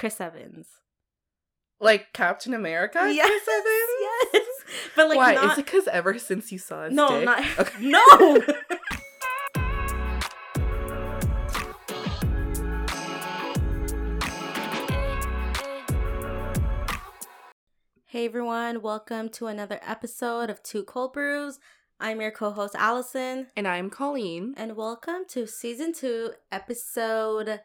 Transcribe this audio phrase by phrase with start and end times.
[0.00, 0.66] Chris Evans.
[1.78, 3.10] Like Captain America?
[3.12, 4.32] Yes, Chris Evans?
[4.32, 4.46] yes.
[4.96, 5.34] But like Why?
[5.34, 7.24] not Is it because ever since you saw his No, dick?
[7.26, 7.84] not Okay.
[7.86, 8.42] No.
[18.06, 21.60] Hey everyone, welcome to another episode of Two Cold Brews.
[22.00, 24.54] I'm your co-host Allison, and I'm Colleen.
[24.56, 27.60] and welcome to season two, episode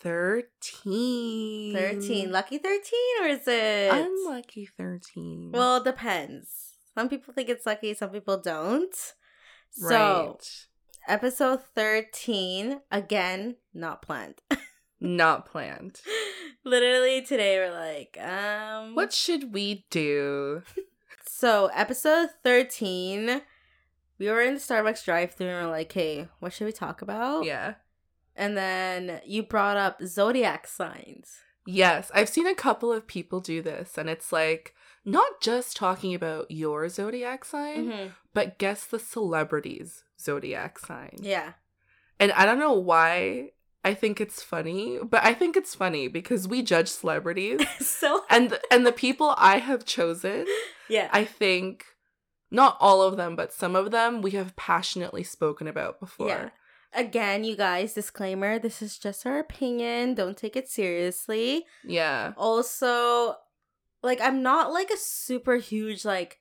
[0.00, 1.74] 13.
[1.74, 2.32] 13.
[2.32, 2.80] Lucky 13
[3.22, 5.52] or is it Unlucky 13.
[5.52, 6.76] Well, it depends.
[6.94, 8.94] Some people think it's lucky, some people don't.
[9.70, 10.66] So, right.
[11.06, 14.42] episode 13, again, not planned.
[15.02, 16.02] Not planned.
[16.62, 20.62] Literally today we're like, um What should we do?
[21.26, 23.40] So, episode 13,
[24.18, 27.46] we were in the Starbucks drive-thru and we're like, "Hey, what should we talk about?"
[27.46, 27.76] Yeah.
[28.40, 31.36] And then you brought up zodiac signs.
[31.66, 36.14] Yes, I've seen a couple of people do this, and it's like not just talking
[36.14, 38.08] about your zodiac sign, Mm-hmm.
[38.34, 41.16] but guess the celebrity's zodiac sign.
[41.20, 41.52] Yeah.
[42.18, 43.50] And I don't know why
[43.84, 47.60] I think it's funny, but I think it's funny because we judge celebrities.
[47.80, 50.46] so, and and the people I have chosen,
[50.88, 51.08] yeah.
[51.12, 51.84] I think
[52.50, 56.28] not all of them, but some of them we have passionately spoken about before.
[56.28, 56.50] Yeah.
[56.92, 60.14] Again, you guys, disclaimer, this is just our opinion.
[60.14, 61.64] Don't take it seriously.
[61.84, 62.32] Yeah.
[62.36, 63.36] also
[64.02, 66.38] like i'm not like a super huge like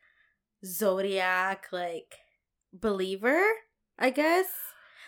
[0.66, 2.16] zodiac like
[2.74, 3.42] believer
[3.98, 4.46] i guess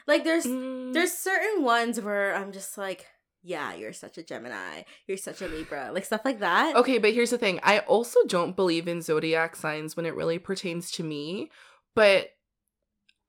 [0.08, 3.06] like there's Mm, there's certain ones where i'm just like
[3.44, 7.14] yeah you're such a gemini you're such a libra like stuff like that Okay, but
[7.14, 7.60] here's the thing.
[7.64, 11.50] I also don't believe in zodiac signs when it really pertains to me,
[11.96, 12.30] but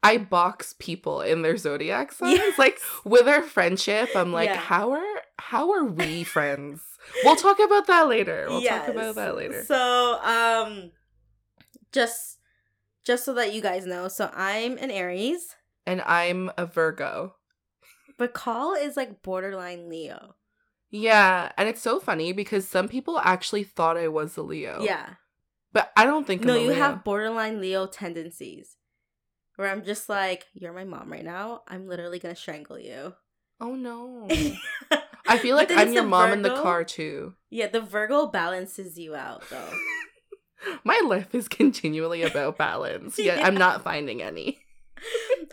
[0.02, 2.32] I box people in their zodiac signs.
[2.38, 2.58] Yes.
[2.58, 4.56] Like with our friendship, I'm like, Yeah.
[4.56, 6.82] how are how are we friends?
[7.24, 8.46] We'll talk about that later.
[8.48, 8.86] We'll Yes.
[8.86, 9.64] talk about that later.
[9.64, 10.90] so um
[11.92, 12.38] just
[13.04, 17.34] just so that you guys know so i'm an aries And I'm a Virgo.
[18.16, 20.36] but call is like borderline leo
[20.90, 24.82] Yeah, and it's so funny because some people actually thought I was a Leo.
[24.82, 25.14] yeah
[25.72, 26.78] But I don't think No, I'm a you Leo.
[26.78, 28.76] have borderline Leo tendencies.
[29.56, 31.62] Where I'm just like, you're my mom right now.
[31.68, 33.14] I'm literally gonna strangle you.
[33.60, 34.28] Oh no.
[35.26, 37.34] I feel like I'm your mom in the car too.
[37.50, 39.70] Yeah, the Virgo balances you out though.
[40.84, 43.46] My life is continually about balance, yet Yeah.
[43.46, 44.58] I'm not finding any.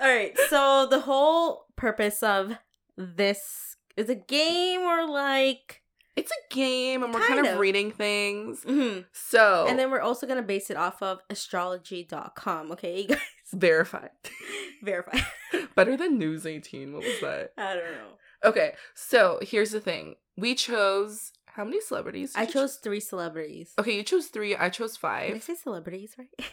[0.01, 2.53] All right, so the whole purpose of
[2.97, 5.81] this is a game or like,
[6.15, 7.59] It's a game and we're kind, Kind of, of.
[7.59, 8.63] reading things.
[8.63, 9.05] Mhm.
[9.13, 12.71] So, and then we're also gonna base it off of astrology.com.
[12.73, 13.19] Okay, you guys
[13.53, 14.09] verified.
[14.83, 15.25] Verified.
[15.75, 16.93] Better than News 18.
[16.93, 17.51] What was that?
[17.57, 18.07] I don't know.
[18.45, 20.15] Okay, so here's the thing.
[20.37, 22.31] We chose how many celebrities?
[22.35, 23.73] I chose three celebrities.
[23.77, 24.55] Okay, you chose three.
[24.55, 25.43] I chose Did I five.
[25.43, 26.29] say celebrities right?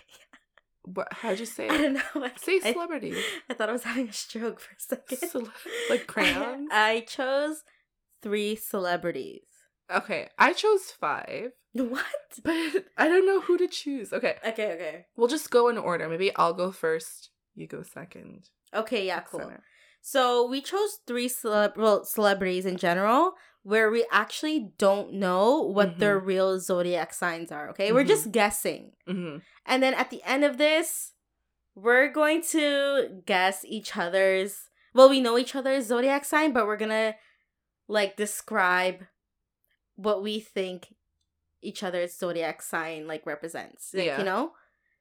[0.83, 1.09] What?
[1.13, 1.79] How'd you say I it?
[1.83, 2.03] don't know.
[2.25, 3.17] I, Say I- celebrities.
[3.51, 5.19] I thought I was having a stroke for a second.
[5.31, 5.53] Cele-
[5.91, 6.69] like crayons?
[6.73, 7.65] I chose
[8.23, 9.43] three celebrities.
[9.95, 12.05] Okay, I chose five, What?
[12.43, 14.13] but I don't know who to choose.
[14.13, 15.07] Okay, Okay, okay.
[15.17, 16.09] we'll just go in order.
[16.09, 17.31] Maybe I'll go first.
[17.55, 18.51] You go second.
[18.75, 19.41] Okay, yeah, cool.
[19.41, 19.63] Center.
[20.03, 23.33] So we chose three celeb- well, celebrities in general
[23.63, 27.91] where we actually don't know what their real zodiac signs are, okay?
[27.93, 28.09] We're Mhm.
[28.09, 28.93] just guessing.
[29.07, 31.15] hmm And then at the end of this,
[31.75, 36.77] we're going to guess each other's well, we know each other's zodiac sign, but we're
[36.79, 37.17] gonna
[37.89, 39.05] like describe
[39.97, 40.95] what we think
[41.63, 43.93] each other's zodiac sign like represents.
[43.93, 44.19] like, Yeah.
[44.19, 44.53] You know?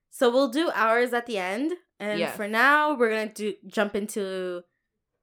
[0.10, 1.74] So we'll do ours at the end.
[2.00, 2.36] And Yes.
[2.36, 4.64] for now, we're gonna do jump into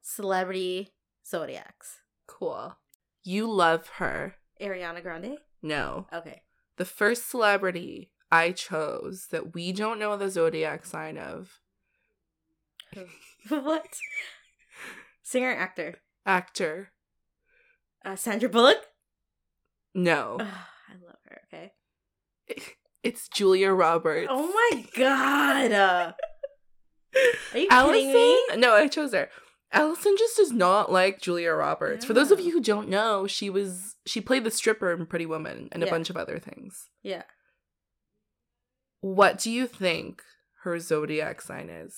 [0.03, 0.93] celebrity
[1.27, 2.01] zodiacs.
[2.27, 2.77] Cool.
[3.25, 4.37] You love her.
[4.61, 5.39] Ariana Grande?
[5.63, 6.07] No.
[6.13, 6.43] Okay.
[6.77, 11.61] The first celebrity I chose that we don't know the zodiac sign of
[13.49, 13.97] what?
[15.23, 16.01] Singer actor.
[16.27, 16.93] actor.
[18.05, 18.87] Uh, Sandra Bullock?
[19.95, 20.39] No.
[20.41, 21.73] Ugh, I love her, okay?
[23.03, 24.29] It's Julia Roberts.
[24.31, 25.73] Oh my god.
[25.73, 26.13] Uh,
[27.53, 28.01] are you Allison?
[28.01, 28.57] kidding me?
[28.59, 29.29] No, I chose her.
[29.73, 32.05] Allison just does not like Julia Roberts.
[32.05, 35.27] For those of you who don't know, she was she played the stripper in Pretty
[35.27, 35.91] Woman and a Yeah.
[35.93, 36.91] bunch of other things.
[37.03, 37.25] Yeah.
[39.01, 40.23] What do you think
[40.63, 41.97] her zodiac sign is?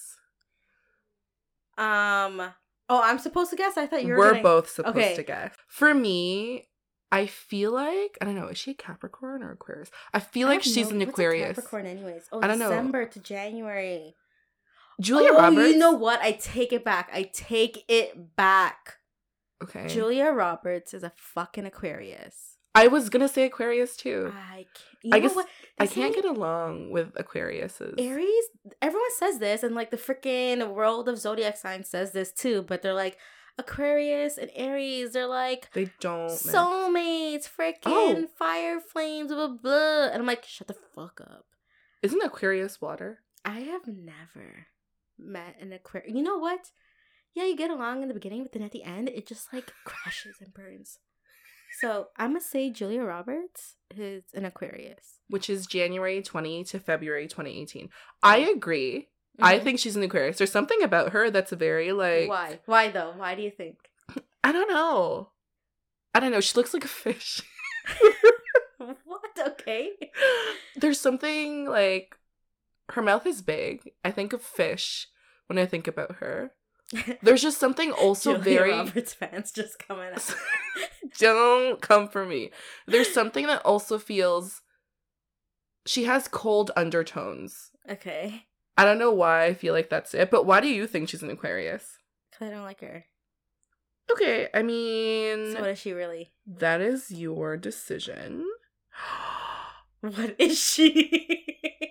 [1.76, 2.40] Um.
[2.88, 3.76] Oh, I'm supposed to guess.
[3.76, 4.19] I thought you were.
[4.19, 5.17] We're both supposed Okay.
[5.17, 5.55] to guess.
[5.69, 6.69] For me,
[7.14, 8.49] I feel like I don't know.
[8.49, 9.88] Is she a Capricorn or Aquarius?
[10.12, 11.55] I feel I like she's an Aquarius.
[11.55, 12.25] Capricorn, anyways.
[12.32, 12.70] Oh, I don't know.
[12.70, 14.16] December to January.
[15.00, 15.72] Julia oh, Roberts.
[15.72, 16.20] you know what?
[16.20, 17.11] I take it back.
[17.12, 18.96] I take it back.
[19.62, 19.87] Okay.
[19.87, 22.56] Julia Roberts is a fucking Aquarius.
[22.75, 24.32] I was gonna say Aquarius too.
[24.34, 25.14] I can't.
[25.14, 25.38] I guess?
[25.78, 27.94] I can't get along with Aquariuses.
[27.96, 28.44] Aries.
[28.82, 32.62] Everyone says this, and like the freaking world of zodiac signs says this too.
[32.62, 33.19] But they're like
[33.59, 35.12] Aquarius and Aries.
[35.12, 36.31] They're like They don't.
[36.31, 38.27] soulmates, freaking Oh.
[38.37, 40.05] fire flames, blah, blah blah.
[40.09, 41.47] And I'm like, shut the fuck up.
[42.03, 43.21] Isn't Aquarius water?
[43.45, 44.67] I have never
[45.19, 46.15] met an Aquarius.
[46.15, 46.71] You know what?
[47.35, 49.73] Yeah, you get along in the beginning, but then at the end, it just like
[49.85, 50.99] crashes and burns.
[51.81, 55.19] So I'm gonna say Julia Roberts is an Aquarius.
[55.29, 57.89] Which is January 20 to February 2018.
[58.23, 59.09] I agree.
[59.41, 59.65] I Mhm.
[59.65, 60.39] think she's an Aquarius.
[60.39, 62.61] There's something about her that's very like Why?
[62.67, 63.13] Why though?
[63.17, 63.79] Why do you think?
[64.45, 65.31] I don't know.
[66.15, 66.41] I don't know.
[66.41, 67.43] She looks like a fish.
[68.79, 69.21] what?
[69.39, 69.91] Okay.
[70.77, 72.17] There's something like
[72.91, 73.91] her mouth is big.
[74.05, 75.09] I think of fish
[75.47, 76.53] when I think about her.
[77.23, 80.35] There's just something also Julia very Roberts fans just coming out.
[81.19, 82.51] don't come for me.
[82.87, 84.61] There's something that also feels
[85.87, 87.71] she has cold undertones.
[87.91, 88.47] okay.
[88.76, 91.23] I don't know why I feel like that's it, but why do you think she's
[91.23, 91.99] an Aquarius?
[92.37, 93.05] Cause I don't like her.
[94.11, 96.32] Okay, I mean So what is she really?
[96.47, 98.44] that is your decision.
[100.00, 101.47] What is she?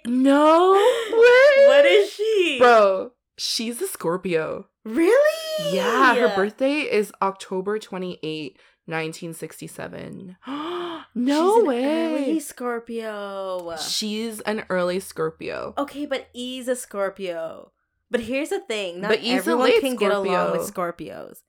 [0.06, 1.66] no way.
[1.68, 2.58] what is she?
[2.60, 4.68] Bro, she's a Scorpio.
[4.86, 5.74] Really?
[5.76, 10.38] Yeah, her birthday is October 28, 1967.
[11.16, 12.06] no She's an way.
[12.14, 13.76] Early Scorpio.
[13.78, 15.74] She's an early Scorpio.
[15.78, 17.72] Okay, but E's a Scorpio.
[18.10, 21.40] But here's the thing: not But everyone can get along with Scorpios.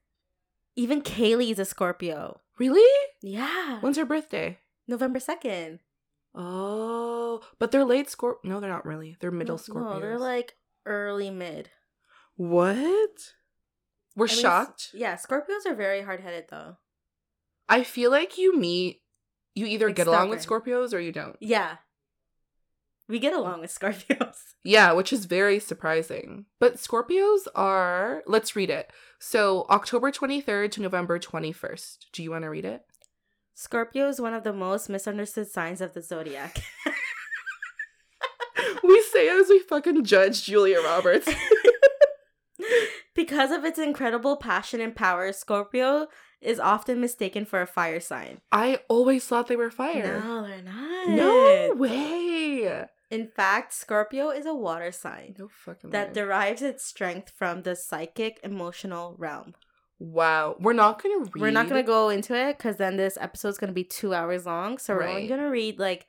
[0.77, 2.41] Even Kaylee's a Scorpio.
[2.59, 3.09] Really?
[3.23, 4.59] Yeah, When's her birthday?
[4.87, 5.81] November second.
[6.35, 8.37] Oh, but they're late Scorp.
[8.45, 9.17] No, they're not really.
[9.21, 9.95] They're middle no, Scorpios.
[9.95, 11.71] No, they're like early mid.
[12.37, 13.33] what?
[14.17, 14.91] We're I mean, shocked.
[14.95, 16.77] Yeah, Scorpios are very hard headed though.
[17.69, 19.03] I feel like you meet,
[19.55, 20.47] you either Like get along with.
[20.47, 21.37] Scorpios or you don't.
[21.41, 21.77] Yeah,
[23.09, 24.37] we get along with Scorpios.
[24.67, 26.47] Yeah, which is very surprising.
[26.59, 28.91] But Scorpios are, let's read it.
[29.19, 31.97] So, October 23rd to November 21st.
[32.15, 32.81] Do you want to read it?
[33.55, 36.63] Scorpio is one of the most misunderstood signs of the zodiac.
[38.83, 41.29] we say it as we fucking judge Julia Roberts.
[43.15, 46.07] because of its incredible passion and power, Scorpio
[46.45, 48.41] is often mistaken for a fire sign.
[48.53, 50.21] I always thought they were fire.
[50.25, 51.09] No, they're not.
[51.09, 52.85] No way.
[53.11, 56.15] In fact, Scorpio is a water sign No fucking that way.
[56.15, 59.55] derives its strength from the psychic emotional realm.
[59.99, 60.57] wow.
[60.59, 61.41] We're not going to read.
[61.43, 64.15] We're not going to go into it because then this episode's going to be two
[64.15, 64.79] hours long.
[64.79, 66.07] So we're only going to read like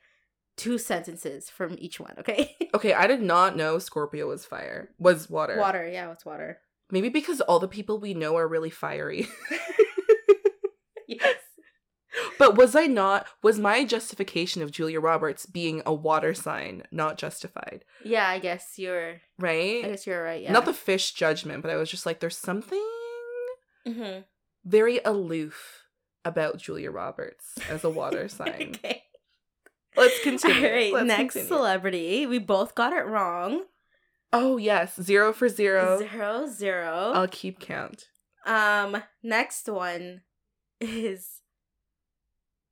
[0.56, 2.56] two sentences from each one, okay?
[2.74, 4.90] Okay, I did not know Scorpio was fire.
[4.98, 5.56] Was water.
[5.58, 6.58] water, yeah, it's water.
[6.90, 9.28] Maybe because all the people we know are really fiery.
[11.20, 11.36] Yes.
[12.38, 17.18] But was I not was my justification of Julia Roberts being a water sign not
[17.18, 17.84] justified?
[18.02, 19.20] Yeah, I guess you're.
[19.38, 19.84] Right?
[19.84, 20.42] I guess you're right.
[20.42, 20.52] Yeah.
[20.52, 22.82] Not the fish judgment, but I was just like there's something
[23.86, 24.20] hmm
[24.64, 25.84] very aloof
[26.24, 28.74] about Julia Roberts as a water sign.
[28.76, 29.02] okay.
[29.96, 30.66] Let's continue.
[30.66, 30.92] All right.
[30.92, 31.48] Let's next continue.
[31.48, 32.26] celebrity.
[32.26, 33.64] We both got it wrong.
[34.32, 35.98] Oh yes, zero for zero.
[35.98, 37.12] Zero zero.
[37.14, 38.06] I'll keep count.
[38.46, 39.02] Um.
[39.22, 40.22] Next one
[40.80, 41.42] is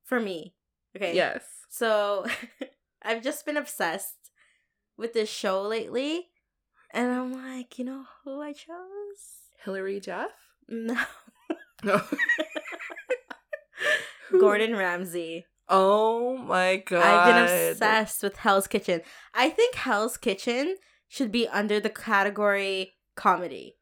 [0.03, 0.55] for me.
[0.95, 1.15] Okay.
[1.15, 1.43] Yes.
[1.69, 2.25] So
[3.03, 4.31] I've just been obsessed
[4.97, 6.27] with this show lately,
[6.93, 9.51] and I'm like, you know who I chose?
[9.63, 10.31] Hillary Jeff?
[10.67, 10.97] No,
[11.83, 12.01] No.
[14.39, 15.45] Gordon Ramsay.
[15.67, 17.03] Oh my god.
[17.03, 19.01] I've been obsessed with Hell's Kitchen.
[19.33, 20.75] I think Hell's Kitchen
[21.07, 23.77] should be under the category comedy.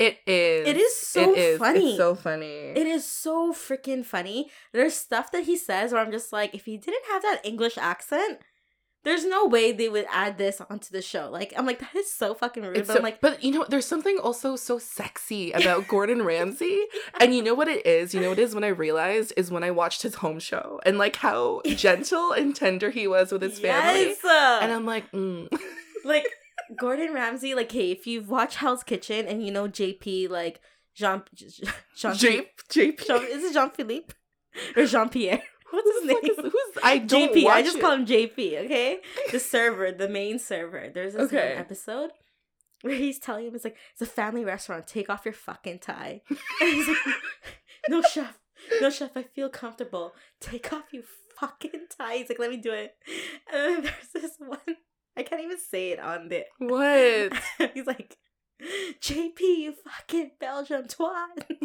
[0.00, 0.66] It is.
[0.66, 1.58] It is so it is.
[1.58, 1.88] funny.
[1.90, 2.46] It's so funny.
[2.46, 4.50] It is so freaking funny.
[4.72, 7.76] There's stuff that he says where I'm just like, if he didn't have that English
[7.76, 8.38] accent,
[9.04, 11.28] there's no way they would add this onto the show.
[11.30, 12.78] Like, I'm like, that is so fucking rude.
[12.78, 16.22] It's but so- I'm like, but you know, there's something also so sexy about Gordon
[16.22, 16.80] Ramsay.
[17.20, 18.14] And you know what it is?
[18.14, 20.80] You know what it is when I realized is when I watched his home show
[20.86, 24.14] and like how gentle and tender he was with his family.
[24.22, 24.62] yes!
[24.62, 25.46] And I'm like, mm.
[26.04, 26.24] like
[26.78, 27.54] Gordon Ramsay.
[27.54, 30.60] Like, hey, if you've watched Hell's Kitchen and you know JP, like
[30.94, 33.06] Jean, Jean, J- JP.
[33.06, 34.12] Jean is it Jean Philippe
[34.76, 35.42] or Jean Pierre?
[35.70, 36.18] What's his name?
[36.24, 37.46] is- who's I don't JP.
[37.46, 37.80] I just it.
[37.80, 38.64] call him JP.
[38.64, 39.00] Okay,
[39.30, 40.90] the server, the main server.
[40.92, 41.50] There's this Okay.
[41.50, 42.10] one episode
[42.82, 44.86] where he's telling him it's like it's a family restaurant.
[44.86, 46.22] Take off your fucking tie.
[46.28, 46.38] And
[46.74, 46.96] he's like,
[47.88, 48.38] no chef,
[48.80, 49.16] no chef.
[49.16, 50.12] I feel comfortable.
[50.40, 51.04] Take off your
[51.38, 52.16] fucking tie.
[52.16, 52.94] He's like, let me do it.
[53.52, 54.58] And then there's this one.
[55.16, 56.44] I can't even say it on the.
[56.58, 57.32] What?
[57.74, 58.16] he's like,
[59.00, 61.26] JP, you fucking Belgium twat.
[61.48, 61.58] and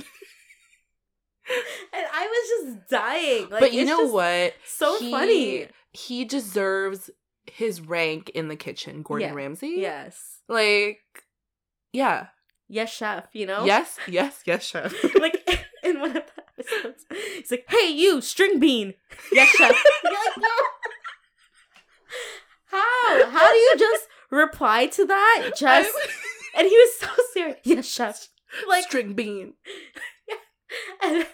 [2.13, 3.49] I was just dying.
[3.49, 4.53] Like, but you it's know what?
[4.65, 5.67] So He- funny.
[5.91, 7.09] He deserves
[7.45, 9.35] his rank in the kitchen, Gordon Yeah.
[9.35, 9.75] Ramsay.
[9.77, 10.39] Yes.
[10.49, 10.99] Like,
[11.93, 12.27] yeah.
[12.67, 13.27] Yes, chef.
[13.31, 13.63] You know.
[13.65, 14.91] Yes, yes, yes, chef.
[15.21, 15.47] like
[15.83, 18.95] in one of the episodes, he's like, "Hey, you, string bean."
[19.31, 19.83] Yes, chef.
[20.03, 20.47] You're like, no.
[22.75, 23.29] How?
[23.29, 25.51] How do you just reply to that?
[25.57, 25.91] Just
[26.55, 27.57] and he was so serious.
[27.63, 28.27] Yes, chef.
[28.67, 29.53] Like, string bean.
[30.27, 30.37] Yeah.
[31.03, 31.25] and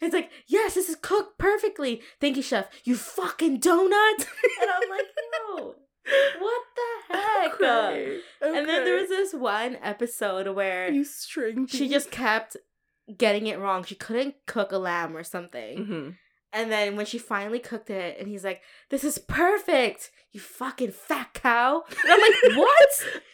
[0.00, 2.02] it's like, yes, this is cooked perfectly.
[2.20, 2.66] Thank you, chef.
[2.84, 4.26] You fucking donut.
[4.60, 5.06] And I'm like,
[5.56, 5.74] no,
[6.40, 7.54] what the heck?
[7.54, 11.66] Okay, And then there was this one episode where you string.
[11.68, 12.56] she just kept
[13.16, 13.84] getting it wrong.
[13.84, 15.84] She couldn't cook a lamb or something.
[15.86, 16.08] hmm
[16.56, 20.92] And then when she finally cooked it, and he's like, "This is perfect, you fucking
[20.92, 22.88] fat cow." And I'm like, "What?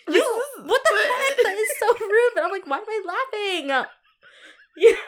[0.09, 0.43] You?
[0.65, 1.37] What the heck?
[1.45, 3.87] That is so rude." But I'm like, "Why am I laughing?"
[4.77, 4.99] You know?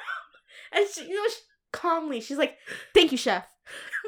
[0.72, 1.40] And she, you know, she,
[1.72, 2.56] calmly, she's like,
[2.94, 3.46] "Thank you, chef."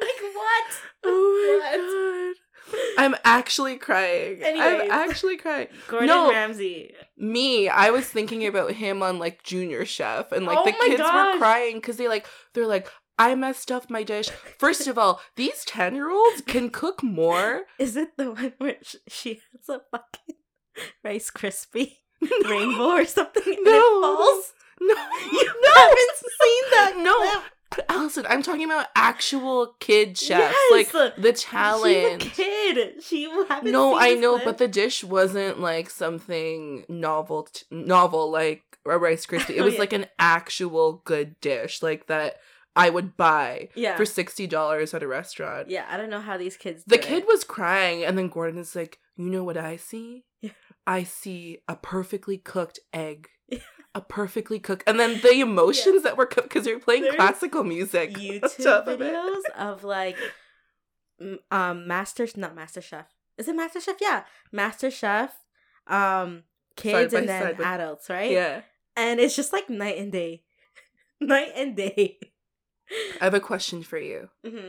[0.00, 0.80] like what?
[1.04, 2.34] Oh my
[2.74, 2.76] god.
[2.98, 4.42] I'm actually crying.
[4.42, 4.90] Anyways.
[4.90, 5.68] I'm actually crying.
[5.88, 6.30] Gordon No.
[6.30, 6.94] Ramsay.
[7.16, 10.98] Me, I was thinking about him on like Junior Chef, and like Oh the kids
[11.00, 11.34] gosh.
[11.34, 14.28] were crying because they like they're like, I messed up my dish.
[14.58, 17.62] First of all, these ten year olds can cook more.
[17.78, 18.76] Is it the one where
[19.08, 20.36] she has a fucking
[21.02, 21.96] Rice Krispie
[22.48, 23.72] rainbow or something and No.
[23.72, 24.52] it falls?
[24.80, 24.94] No,
[25.32, 26.92] You no, haven't seen that?
[26.98, 27.42] No.
[27.88, 30.70] Allison, I'm talking about actual kid chefs, Yes.
[30.70, 33.02] like the She's a kid.
[33.02, 33.26] She
[33.62, 34.44] No, I know, clip?
[34.44, 39.56] but the dish wasn't like something novel, t- novel like a Rice Krispie.
[39.56, 39.80] It Oh, was yeah.
[39.80, 42.36] like an actual good dish, like that
[42.76, 45.70] I would buy yeah, for sixty dollars at a restaurant.
[45.70, 45.86] yeah.
[45.88, 46.84] I don't know how these kids.
[46.86, 47.26] The kid it.
[47.26, 50.24] was crying, and then Gordon is like, "You know what I see?
[50.40, 50.50] Yeah.
[50.86, 53.28] I see a perfectly cooked egg."
[53.94, 57.64] A perfectly cooked, and then the emotions that were cooked because they're playing There's classical
[57.64, 58.10] music.
[58.14, 60.18] YouTube top of videos of like,
[61.50, 63.06] um, Master not Master Chef.
[63.38, 63.96] Is it Master Chef?
[63.98, 65.34] Yeah, Master Chef.
[65.86, 66.42] Um,
[66.76, 68.30] kids and then adults, right?
[68.30, 68.60] Yeah,
[68.96, 70.42] and it's just like night and day,
[71.20, 72.18] night and day.
[73.20, 74.28] I have a question for you.
[74.44, 74.68] hmm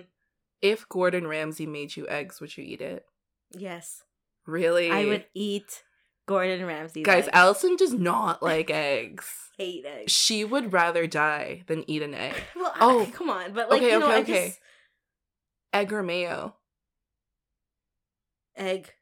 [0.62, 3.06] If Gordon Ramsay made you eggs, would you eat it?
[3.52, 4.04] Yes,
[4.46, 4.90] Really?
[4.92, 5.84] I would eat
[6.26, 7.06] Gordon Ramsay's.
[7.06, 7.30] Guys, eggs.
[7.34, 9.52] Allison does not like eggs.
[9.58, 10.12] hate eggs.
[10.12, 12.36] She would rather die than eat an egg.
[12.56, 13.02] Well, Oh.
[13.02, 14.46] oh, come on, but like Okay, you know, okay, I okay.
[14.48, 14.60] just
[15.74, 16.56] Egg or mayo?
[18.56, 18.94] egg.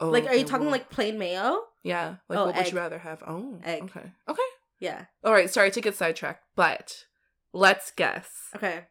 [0.00, 1.60] Oh, like, are you talking well, like plain mayo?
[1.82, 2.16] Yeah.
[2.28, 3.22] Like, Oh, what would you rather have?
[3.26, 3.84] Oh, Egg.
[3.84, 4.10] Okay.
[4.28, 4.42] Okay.
[4.80, 5.06] Yeah.
[5.22, 5.50] All right.
[5.50, 7.04] Sorry to get sidetracked, but
[7.54, 8.28] let's guess.
[8.56, 8.84] Okay.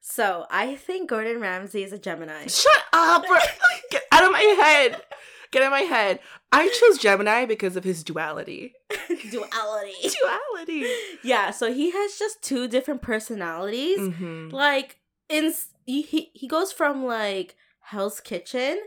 [0.00, 2.46] So I think Gordon Ramsay is a Gemini.
[2.46, 3.24] Shut up!
[3.90, 5.02] Get out of my head.
[5.50, 6.20] Get out of my head.
[6.52, 8.74] I chose Gemini because of his duality.
[9.30, 9.92] Duality.
[10.22, 10.86] Duality.
[11.24, 11.50] yeah.
[11.50, 13.98] So he has just two different personalities.
[13.98, 15.52] hmm Like in
[15.86, 18.78] he he goes from like Hell's Kitchen,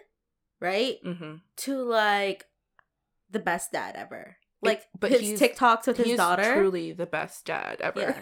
[0.61, 2.45] right, hmm to like
[3.29, 4.37] the best dad ever.
[4.61, 6.53] Like, but his he's- TikToks with his He's daughter.
[6.55, 8.15] truly the best dad ever.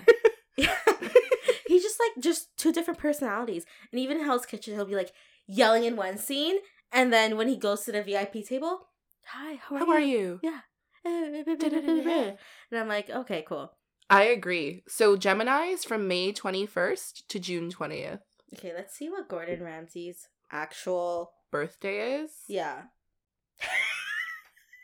[0.57, 0.75] Yeah.
[1.67, 3.65] he's just like just two different personalities.
[3.91, 5.13] And even in Hell's Kitchen, he'll be like
[5.47, 6.57] yelling in one scene,
[6.91, 8.87] and then when he goes to the VIP table,
[9.25, 9.91] hi, how are How you?
[9.93, 10.39] are you?
[10.43, 10.59] Yeah.
[12.71, 13.71] And I'm like, okay, cool.
[14.09, 14.83] I agree.
[14.87, 18.19] So Gemini's from May 21st to June 20th.
[18.55, 22.31] Okay, let's see what Gordon Ramsay's actual Birthday is?
[22.47, 22.83] yeah.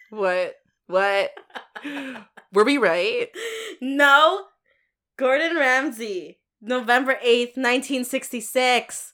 [0.10, 0.55] What?
[0.93, 1.31] What?
[2.53, 3.29] Were we right?
[3.81, 4.45] no,
[5.17, 9.13] Gordon Ramsay, November eighth, nineteen sixty six.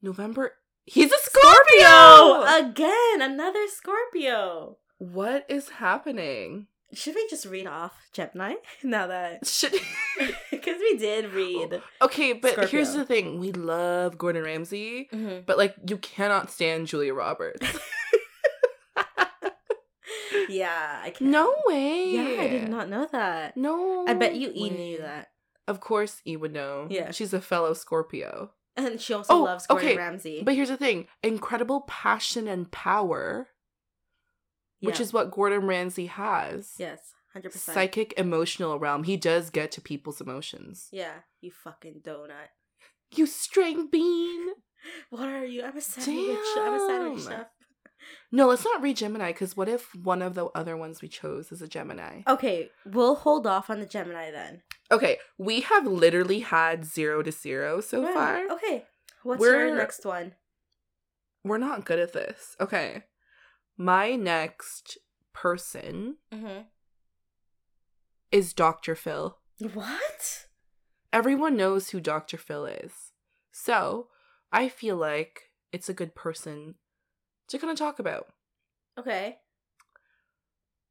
[0.00, 0.52] November.
[0.84, 2.44] He's a Scorpio!
[2.68, 4.78] again, another Scorpio.
[4.98, 6.66] what is happening?
[6.94, 8.54] Should we just read off Gemini
[8.84, 9.72] now that Should.
[10.52, 11.80] because we did read.
[12.00, 15.46] okay, but here's the thing we love Gordon Ramsay, Mhm.
[15.46, 17.66] but like, you cannot stand Julia Roberts.
[20.48, 21.30] Yeah, I can.
[21.30, 22.10] no way.
[22.10, 23.56] Yeah, I did not know that.
[23.56, 24.04] No.
[24.06, 24.76] I bet you E way.
[24.76, 25.28] knew that.
[25.68, 26.86] Of course, E would know.
[26.90, 27.10] Yeah.
[27.12, 28.50] She's a fellow Scorpio.
[28.74, 30.42] And she also Oh, loves Gordon okay, Ramsay.
[30.44, 33.48] But here's the thing incredible passion and power,
[34.80, 35.02] which Yeah.
[35.02, 36.72] is what Gordon Ramsay has.
[36.78, 37.74] yes, hundred percent.
[37.74, 39.04] Psychic emotional realm.
[39.04, 40.88] He does get to people's emotions.
[40.90, 42.48] Yeah, you fucking donut.
[43.14, 44.48] You string bean.
[45.10, 45.62] What are you?
[45.62, 46.38] I'm a sandwich.
[46.56, 47.30] I'm a sandwich Damn.
[47.38, 47.46] chef.
[48.30, 51.52] No, let's not read Gemini because what if one of the other ones we chose
[51.52, 52.22] is a Gemini?
[52.26, 54.62] Okay, we'll hold off on the Gemini then.
[54.90, 58.50] Okay, we have literally had zero to zero so Right, far.
[58.56, 58.84] Okay.
[59.22, 60.34] What's your We're- next one?
[61.44, 62.56] We're not good at this.
[62.60, 63.04] Okay.
[63.76, 64.98] My next
[65.32, 66.62] person Mm-hmm.
[68.30, 68.94] is Dr.
[68.94, 69.38] Phil.
[69.74, 70.46] What?
[71.12, 72.36] Everyone knows who Dr.
[72.38, 73.12] Phil is.
[73.50, 74.08] So,
[74.52, 76.76] I feel like it's a good person
[77.52, 78.26] to kind of talk about.
[78.98, 79.38] Okay.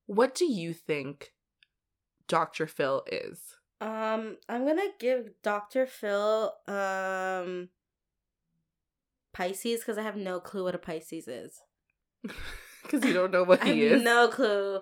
[0.07, 1.33] What do you think
[2.27, 2.65] Dr.
[2.67, 3.39] Phil is?
[3.79, 5.85] Um, I'm gonna give Dr.
[5.85, 7.69] Phil um
[9.33, 11.61] Pisces because I have no clue what a Pisces is.
[12.83, 13.91] Because you don't know what he is.
[13.91, 14.03] I have is.
[14.03, 14.79] no clue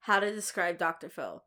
[0.00, 1.08] how to describe Dr.
[1.10, 1.44] Phil.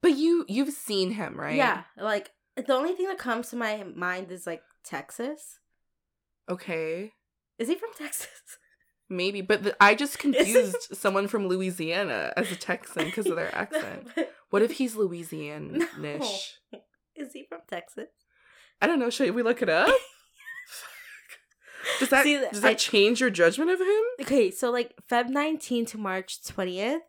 [0.00, 1.54] But you you've seen him, right?
[1.54, 5.58] Yeah, like the only thing that comes to my mind is like Texas.
[6.48, 7.12] Okay.
[7.62, 8.28] Is he from Texas?
[9.08, 13.54] Maybe, but the, I just confused someone from Louisiana as a Texan because of their
[13.54, 14.08] accent.
[14.16, 15.86] No, What if he's Louisianish?
[15.98, 16.20] No.
[17.14, 18.08] Is he from Texas?
[18.80, 19.10] I don't know.
[19.10, 19.88] Should we look it up?
[21.98, 24.02] does that See, does that I- change your judgment of him?
[24.22, 27.00] Okay, so like Feb 19 to March 20th,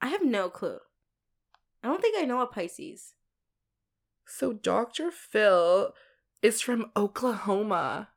[0.00, 0.78] I have no clue.
[1.82, 3.14] I don't think I know a Pisces.
[4.26, 5.10] So Dr.
[5.10, 5.92] Phil
[6.42, 8.08] is from Oklahoma.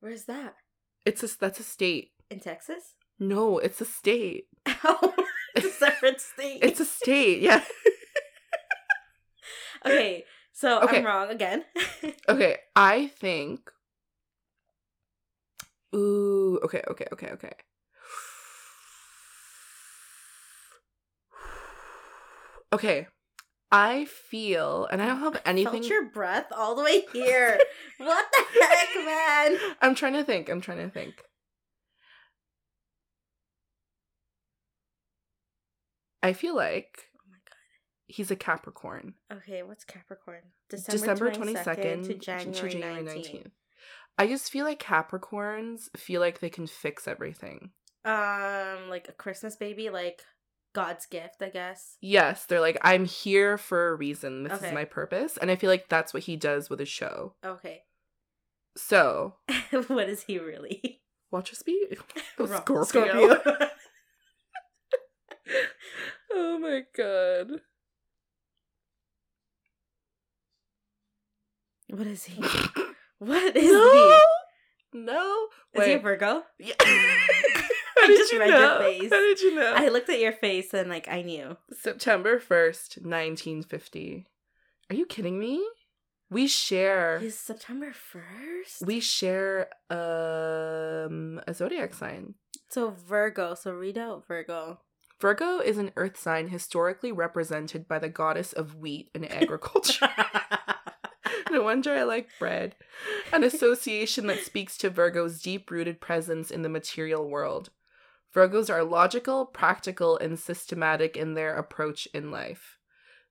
[0.00, 0.54] Where's that?
[1.04, 2.12] It's a that's a state.
[2.30, 2.94] In Texas?
[3.20, 4.44] No, it's a state.
[4.84, 5.12] Oh,
[5.56, 6.60] it's a separate state.
[6.62, 7.42] It's a state.
[7.42, 7.64] Yeah.
[9.84, 10.98] okay, so Okay.
[10.98, 11.64] I'm wrong again.
[12.28, 13.68] Okay, I think.
[15.96, 16.60] Ooh.
[16.62, 16.80] Okay.
[16.88, 17.06] Okay.
[17.12, 17.30] Okay.
[17.32, 17.52] Okay.
[22.72, 23.08] Okay.
[23.70, 25.82] I feel, and I don't have anything.
[25.82, 27.58] Felt your breath all the way here.
[27.98, 29.58] what the heck, man?
[29.82, 30.48] I'm trying to think.
[30.48, 31.22] I'm trying to think.
[36.22, 37.56] I feel like Oh my god,
[38.06, 39.14] he's a Capricorn.
[39.32, 40.42] Okay, what's Capricorn?
[40.68, 43.50] December 22nd, 22nd to January, 19th.
[44.18, 47.70] I just feel like Capricorns feel like they can fix everything.
[48.04, 50.22] Um, like a Christmas baby, like
[50.74, 51.96] God's gift, I guess.
[52.00, 54.44] Yes, they're like, I'm here for a reason.
[54.44, 54.68] This Okay.
[54.68, 55.36] is my purpose.
[55.36, 57.34] And I feel like that's what he does with his show.
[57.44, 57.82] Okay.
[58.76, 59.34] So,
[59.88, 61.00] what is he really?
[61.30, 61.86] watch us be
[62.38, 62.62] Wrong.
[62.84, 63.36] Scorpio.
[66.32, 67.60] oh my god.
[71.90, 72.42] what is he?
[73.18, 74.20] What is no!
[74.92, 75.48] No.
[75.72, 75.80] he?
[75.80, 76.42] Is he a Virgo?
[76.58, 76.74] Yeah.
[78.08, 78.78] I How did just you read your know?
[78.80, 79.10] face.
[79.10, 79.72] How did you know?
[79.76, 81.56] I looked at your face and like I knew.
[81.72, 84.26] September 1st, 1950.
[84.90, 85.64] Are you kidding me?
[86.30, 88.82] We share He's September first.
[88.84, 92.34] we share um a zodiac sign.
[92.68, 93.54] so Virgo.
[93.54, 94.80] So read out Virgo.
[95.20, 100.08] Virgo is an earth sign historically represented by the goddess of wheat and agriculture.
[101.50, 102.76] no wonder I like bread.
[103.32, 107.70] An association that speaks to Virgo's deep rooted presence in the material world.
[108.34, 112.76] Virgos are logical, practical, and systematic in their approach in life.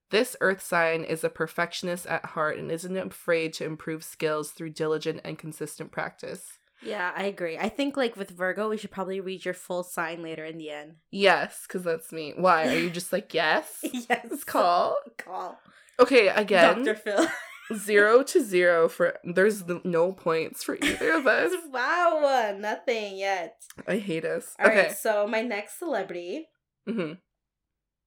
[0.10, 4.70] This earth sign is a perfectionist at heart and isn't afraid to improve skills through
[4.72, 6.46] diligent and consistent practice.
[6.82, 7.58] yeah, I agree.
[7.58, 10.70] I think like with Virgo, we should probably read your full sign later in the
[10.70, 10.96] end.
[11.12, 12.34] Yes, because that's me.
[12.38, 12.68] Why?
[12.68, 13.80] Are you just like, yes?
[13.84, 14.44] yes.
[14.46, 14.96] Call.
[15.18, 15.60] Call.
[16.00, 16.84] Okay, again.
[16.84, 16.96] Dr.
[16.96, 17.28] Phil.
[17.76, 21.52] Zero to zero for there's no points for either of us.
[21.72, 23.62] wow, nothing yet.
[23.88, 24.56] I hate us.
[24.60, 24.94] All right, okay.
[24.94, 26.48] so my next celebrity,
[26.88, 27.14] hmm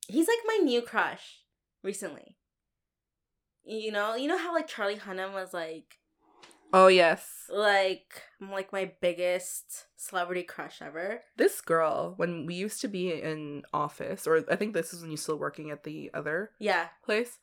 [0.08, 1.40] he's like my new crush
[1.84, 2.36] recently.
[3.64, 5.98] You know, you know how like Charlie Hunnam was like
[6.72, 11.22] Oh yes, like I'm like my biggest celebrity crush ever.
[11.36, 12.14] this girl.
[12.16, 15.36] When we used to be in office, or I think this is when you still
[15.36, 17.38] working at the other Yeah, place.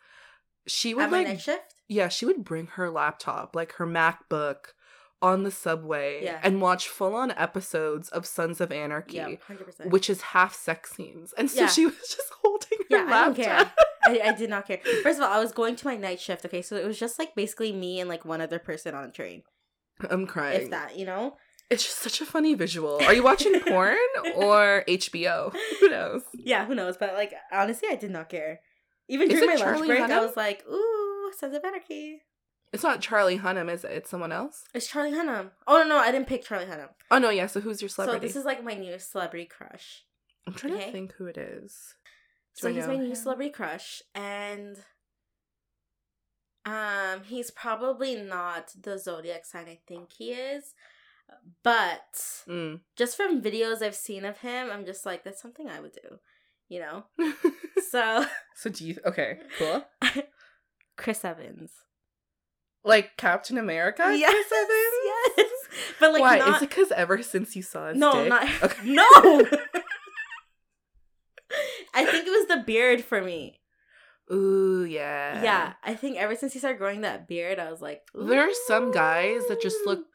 [0.67, 1.75] She would at like, night shift.
[1.87, 4.73] yeah, she would bring her laptop, like her MacBook,
[5.21, 6.39] on the subway Yeah.
[6.43, 9.15] and watch full on episodes of Sons of Anarchy.
[9.17, 9.89] Yeah, hundred percent.
[9.89, 11.67] Which is half sex scenes, and so Yeah.
[11.67, 13.71] she was just holding her Yeah, I don't care.
[14.05, 14.77] I, I did not care.
[15.03, 16.45] First of all, I was going to my night shift.
[16.45, 19.11] Okay, so it was just like basically me and like one other person on a
[19.11, 19.41] train,
[20.09, 20.61] I'm crying.
[20.61, 21.37] if that, you know.
[21.69, 22.99] It's just such a funny visual.
[23.01, 23.97] Are you watching porn
[24.35, 25.53] or HBO?
[25.81, 26.21] Who knows?
[26.33, 26.95] Yeah, who knows?
[26.95, 28.61] But like honestly, I did not care.
[29.07, 32.21] Even Is during my it lunch Charlie break, I was like, "Ooh, Sons of Anarchy."
[32.73, 33.91] It's not Charlie Hunnam, is it?
[33.91, 34.65] It's someone else.
[34.73, 35.51] It's Charlie Hunnam.
[35.65, 36.89] Oh no, no, I didn't pick Charlie Hunnam.
[37.09, 37.47] Oh no, yeah.
[37.47, 38.27] So who's your celebrity?
[38.27, 40.03] So this is like my new celebrity crush.
[40.45, 40.85] I'm trying okay.
[40.85, 41.95] to think who it is.
[42.55, 44.77] Do So he's my new celebrity crush, and
[46.65, 50.73] um, he's probably not the zodiac sign I think he is,
[51.63, 52.81] but Mm.
[52.97, 56.19] just from videos I've seen of him, I'm just like, that's something I would do,
[56.69, 57.03] you know.
[57.89, 58.25] So
[58.55, 58.97] so do you?
[59.05, 59.85] Okay, cool.
[60.97, 61.71] Chris Evans.
[62.83, 64.03] Like Captain America.
[64.17, 65.27] yes, Chris Evans?
[65.37, 65.49] yes,
[65.99, 66.37] but like Why?
[66.39, 66.55] not.
[66.57, 68.29] Is it because ever since you saw his no, dick?
[68.29, 68.81] not Okay.
[68.85, 69.47] no.
[71.93, 73.59] I think it was the beard for me.
[74.33, 75.41] Ooh, yeah.
[75.43, 78.53] Yeah, I think ever since he started growing that beard, I was like, There are
[78.67, 80.05] some guys that just look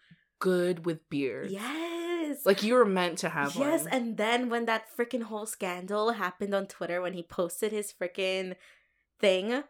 [0.41, 1.53] good with beards.
[1.53, 2.12] Yes.
[2.45, 3.93] Like you were meant to have yes, one.
[3.93, 8.55] and then when that freaking whole scandal happened on Twitter when he posted his freaking
[9.21, 9.63] thing,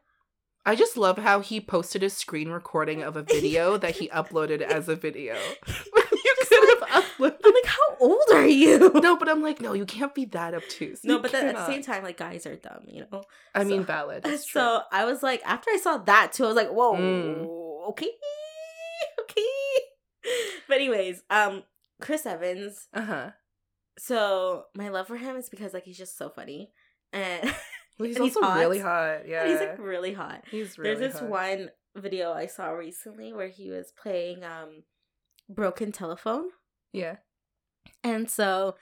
[0.65, 4.61] I just love how he posted a screen recording of a video that he uploaded
[4.63, 5.35] as a video.
[5.67, 7.39] you could have uploaded.
[7.45, 8.91] I'm like, how old are you?
[8.95, 11.03] No, but I'm like, no, you can't be that obtuse.
[11.05, 11.67] No, You but then at the cannot.
[11.69, 13.25] same time, like guys are dumb, you know.
[13.55, 14.25] I mean, valid.
[14.27, 14.61] It's true.
[14.61, 17.89] So I was like, after I saw that too, I was like, whoa, Mm.
[17.91, 18.11] okay,
[19.21, 19.41] okay.
[20.69, 21.65] But anyways, um,
[22.03, 22.89] Chris Evans.
[22.93, 23.31] uh huh.
[23.99, 26.71] So my love for him is because like he's just so funny,
[27.13, 27.43] and,
[27.99, 28.59] Well, he's And he's also hot.
[28.59, 29.29] really hot.
[29.29, 30.45] Yeah, and he's like really hot.
[30.51, 31.29] He's really There's this hot.
[31.29, 34.83] one video I saw recently where he was playing um
[35.49, 36.47] broken telephone.
[36.93, 37.17] Yeah.
[38.03, 38.77] And so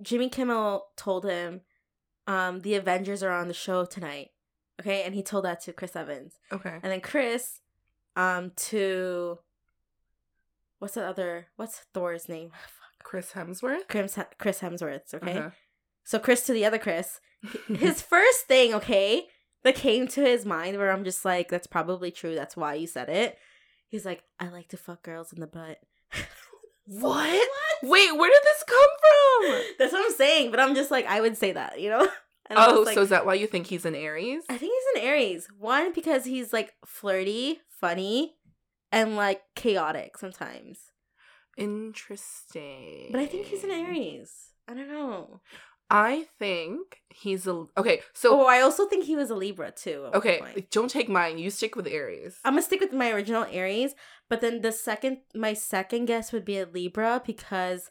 [0.00, 1.60] Jimmy Kimmel told him
[2.26, 4.28] um the Avengers are on the show tonight.
[4.80, 5.02] Okay?
[5.02, 6.38] And he told that to Chris Evans.
[6.50, 6.78] Okay.
[6.82, 7.60] And then Chris
[8.16, 9.38] um to
[10.82, 12.50] what's the other what's Thor's name?
[13.04, 13.88] Chris Hemsworth.
[13.88, 15.38] Chris Chris Hemsworth, okay?
[15.38, 15.50] Uh-huh.
[16.04, 17.20] So Chris to the other Chris.
[17.68, 19.26] His first thing, okay,
[19.62, 22.34] that came to his mind where I'm just like, that's probably true.
[22.34, 23.38] That's why you said it.
[23.88, 25.78] He's like, I like to fuck girls in the butt.
[26.84, 27.48] What?
[27.84, 29.62] Wait, where did this come from?
[29.78, 30.50] That's what I'm saying.
[30.50, 32.08] But I'm just like, I would say that, you know?
[32.50, 34.42] And Oh, like, so is that why you think he's an Aries?
[34.50, 35.46] I think he's an Aries.
[35.60, 38.34] One, because he's like flirty, funny,
[38.92, 40.78] and like chaotic sometimes.
[41.56, 43.08] Interesting.
[43.10, 44.30] But I think he's an Aries.
[44.68, 45.40] I don't know.
[45.90, 48.00] I think he's a okay.
[48.14, 50.08] So oh, I also think he was a Libra too.
[50.14, 51.36] okay, don't take mine.
[51.38, 52.38] You stick with Aries.
[52.44, 53.94] I'm gonna stick with my original Aries,
[54.30, 57.90] but then the second, my second guess would be a Libra because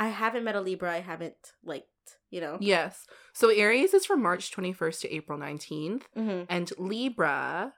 [0.00, 1.86] I haven't met a Libra I haven't liked.
[2.30, 2.58] You know.
[2.60, 3.06] yes.
[3.34, 6.44] So Aries is from March 21st to April 19th, Mm-hmm.
[6.48, 7.74] and Libra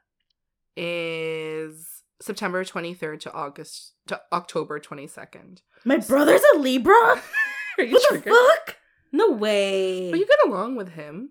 [0.77, 5.63] is September 23rd to August to October 22nd.
[5.85, 6.93] My brother's a Libra.
[7.79, 8.77] Are you what the fuck?
[9.13, 10.11] No way.
[10.11, 11.31] But you get along with him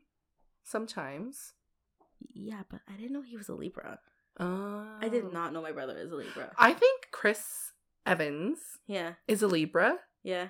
[0.63, 1.53] sometimes.
[2.33, 3.99] yeah, but I didn't know he was a Libra.
[4.39, 6.51] Uh, I did not know my brother is a Libra.
[6.57, 7.73] I think Chris
[8.05, 9.97] Evans yeah, is a Libra.
[10.23, 10.47] yeah.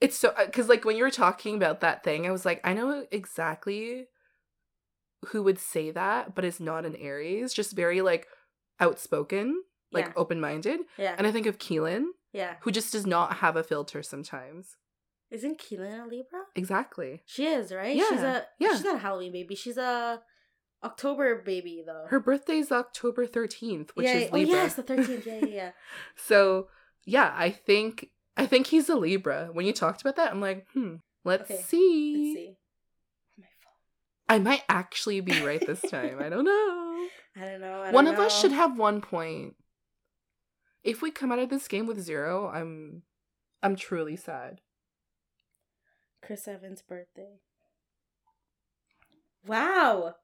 [0.00, 2.72] It's so because like when you were talking about that thing, I was like, I
[2.72, 4.06] know exactly
[5.26, 8.28] who would say that, but is not an Aries, just very like
[8.80, 9.62] outspoken,
[9.92, 10.12] like Yeah.
[10.16, 10.80] open minded.
[10.96, 12.56] Yeah, And I think of Keelan, yeah.
[12.60, 14.76] who just does not have a filter sometimes.
[15.30, 16.44] Isn't Keelan a Libra?
[16.54, 17.22] Exactly.
[17.26, 17.94] She is, right?
[17.94, 18.04] Yeah.
[18.08, 18.68] She's a yeah.
[18.72, 19.54] She's not a Halloween baby.
[19.54, 20.22] She's a
[20.82, 22.06] October baby though.
[22.08, 24.54] Her birthday's October 13th, which yeah, is oh Libra.
[24.56, 25.26] yes, the thirteenth.
[25.26, 25.70] Yeah, yeah, yeah.
[26.16, 26.68] So
[27.04, 29.50] yeah, I think I think he's a Libra.
[29.52, 32.14] When you talked about that, I'm like, hmm, let's Okay, see.
[32.16, 32.56] Let's see.
[33.38, 34.36] My phone.
[34.36, 36.20] I might actually be right this time.
[36.20, 36.87] I don't know.
[37.40, 37.82] I don't know.
[37.82, 39.54] I one don't of us should have one point.
[40.82, 43.02] If we come out of this game with zero, I'm
[43.62, 44.60] I'm truly sad.
[46.22, 47.40] Chris Evans' birthday.
[49.46, 50.16] Wow.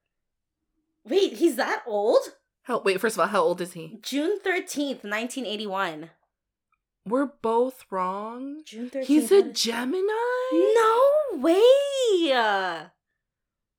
[1.06, 2.22] Wait, he's that old?
[2.62, 3.98] How wait, first of all, how old is he?
[4.02, 6.10] June 13th, 1981.
[7.06, 8.62] We're both wrong.
[8.64, 9.04] June 13th.
[9.04, 10.02] He's a Gemini?
[10.52, 11.62] No way.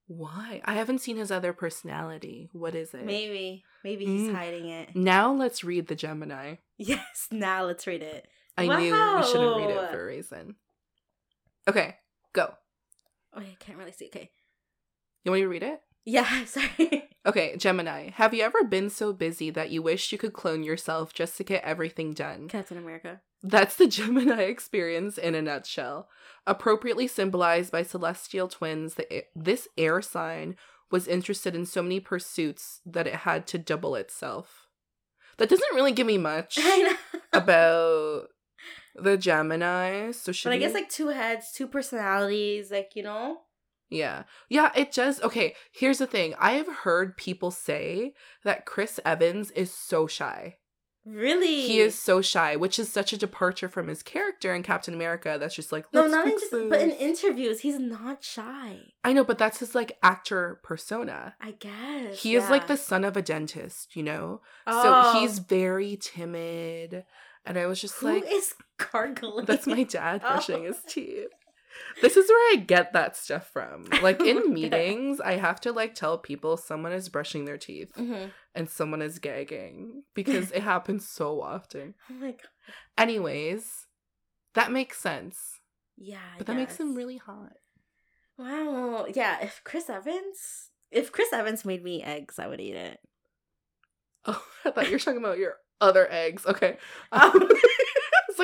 [0.07, 0.61] Why?
[0.65, 2.49] I haven't seen his other personality.
[2.53, 3.05] What is it?
[3.05, 3.63] Maybe.
[3.83, 4.35] Maybe he's Mm.
[4.35, 4.95] hiding it.
[4.95, 6.55] Now let's read the Gemini.
[6.77, 8.27] Yes, now let's read it.
[8.57, 10.55] I knew we shouldn't read it for a reason.
[11.69, 11.95] Okay,
[12.33, 12.53] go.
[13.33, 14.07] Oh, I can't really see.
[14.07, 14.29] Okay.
[15.23, 15.81] You want me to read it?
[16.05, 17.09] Yeah, sorry.
[17.25, 18.11] Okay, Gemini.
[18.11, 21.43] Have you ever been so busy that you wish you could clone yourself just to
[21.43, 22.47] get everything done?
[22.47, 23.21] Captain America.
[23.41, 26.07] That's the Gemini experience in a nutshell.
[26.45, 30.55] Appropriately symbolized by celestial twins, the, this air sign
[30.91, 34.67] was interested in so many pursuits that it had to double itself.
[35.37, 36.59] That doesn't really give me much
[37.33, 38.27] about
[38.95, 40.11] the Gemini.
[40.11, 43.39] So But I guess we- like two heads, two personalities, like, you know?
[43.89, 44.23] Yeah.
[44.49, 46.33] Yeah, it just Okay, here's the thing.
[46.39, 50.57] I have heard people say that Chris Evans is so shy.
[51.07, 51.61] Really?
[51.67, 55.37] He is so shy, which is such a departure from his character in Captain America.
[55.39, 58.79] That's just like, No, not in just, but in interviews, he's not shy.
[59.03, 61.35] I know, but that's his like actor persona.
[61.39, 62.19] I guess.
[62.23, 64.41] He is like the son of a dentist, you know?
[64.65, 65.13] Oh.
[65.13, 67.05] So he's very timid.
[67.45, 68.55] And I was just Who like, is
[68.91, 69.45] gargling?
[69.45, 70.31] that's my dad Oh.
[70.33, 71.27] brushing his teeth.
[72.01, 73.85] This is where I get that stuff from.
[74.01, 78.31] Like in meetings, I have to like tell people someone is brushing their teeth Mhm.
[78.53, 81.95] and someone is gagging because it happens so often.
[82.09, 82.41] Oh my god.
[82.97, 83.87] Anyways,
[84.53, 85.59] that makes sense.
[85.97, 86.19] Yeah.
[86.37, 87.53] But that makes him really hot.
[88.37, 89.05] Wow.
[89.13, 92.99] Yeah, if Chris Evans if Chris Evans made me eggs, I would eat it.
[94.25, 96.45] Oh, I thought you were talking about your other eggs.
[96.45, 96.77] Okay.
[97.11, 97.49] Um,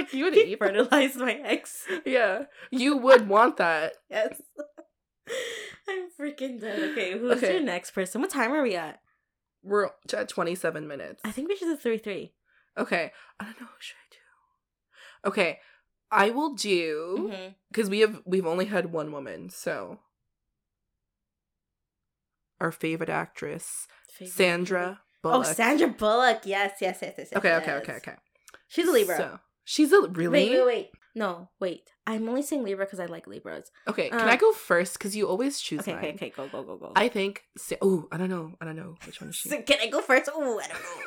[0.04, 0.60] like you would eat.
[0.60, 1.84] my eggs.
[2.06, 3.94] Yeah, you would want that.
[4.10, 4.42] Yes.
[5.90, 6.80] I'm freaking dead.
[6.92, 7.54] Okay, who's Okay.
[7.56, 8.22] your next person?
[8.22, 9.00] What time are we at?
[9.64, 11.22] We're at twenty-seven minutes.
[11.24, 12.34] I think we should do three three.
[12.78, 13.68] Okay, I don't know.
[13.68, 15.30] Who should I do?
[15.30, 15.60] Okay,
[16.12, 17.48] I will do Mm-hmm.
[17.72, 19.50] because we have we've only had one woman.
[19.50, 20.00] So
[22.60, 23.88] our favorite actress,
[24.26, 25.48] Sandra Bullock.
[25.48, 26.42] Oh, Sandra Bullock.
[26.46, 27.28] Yes, yes, yes, yes.
[27.32, 28.16] yes, Okay, okay, okay, okay.
[28.68, 29.18] She's a Libra.
[29.18, 30.90] So, she's a really Wait, wait, wait.
[31.14, 31.90] No, wait.
[32.08, 33.70] I'm only saying Libra because I like Libras.
[33.88, 34.10] okay.
[34.10, 34.94] Can Uh, I go first?
[34.98, 36.04] Because you always choose Okay, mine.
[36.06, 36.30] okay, okay.
[36.30, 36.92] Go, go, go, go.
[36.96, 37.44] I think.
[37.82, 38.54] Oh, I don't know.
[38.62, 39.50] I don't know which one is she.
[39.50, 40.30] So, can I go first?
[40.34, 41.04] Oh, I don't know.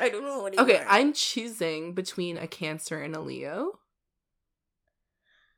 [0.00, 0.64] I don't know anymore.
[0.64, 3.78] Okay, I'm choosing between a Cancer and a Leo.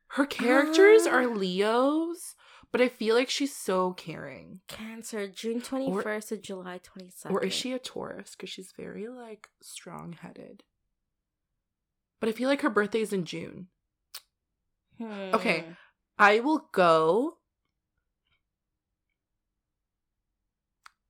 [0.09, 1.11] Her characters Ah.
[1.15, 2.35] are Leos,
[2.71, 4.61] but I feel like she's so caring.
[4.67, 7.31] Cancer, June 21st to July 22nd.
[7.31, 8.31] Or is she a Taurus?
[8.35, 10.63] Because she's very like strong headed.
[12.25, 13.67] But I feel like her birthday's in June.
[14.99, 15.59] Okay.
[15.59, 15.71] Hmm.
[16.17, 17.37] I will go.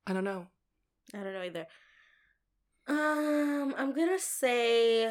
[0.05, 0.47] I don't know.
[1.13, 1.67] I don't know either.
[2.89, 5.05] Um, I'm gonna say.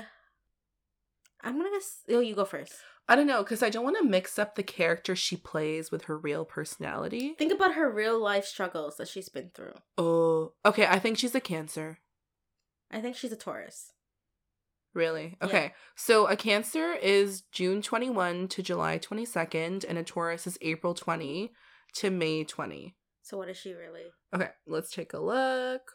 [1.43, 1.81] I'm gonna.
[2.11, 2.75] Oh, you go first.
[3.09, 6.05] I don't know because I don't want to mix up the character she plays with
[6.05, 7.35] her real personality.
[7.39, 9.77] Think about her real life struggles that she's been through.
[9.97, 10.85] Oh, okay.
[10.85, 12.01] I think she's a Cancer.
[12.91, 13.94] I think she's a Taurus.
[14.95, 15.37] Really?
[15.41, 15.47] Yeah.
[15.49, 15.75] Okay.
[15.97, 21.53] So a Cancer is June 21 to July 22nd, and a Taurus is April 20
[21.97, 22.95] to May 20.
[23.23, 24.05] So what is she really?
[24.35, 25.93] Okay, let's take a look.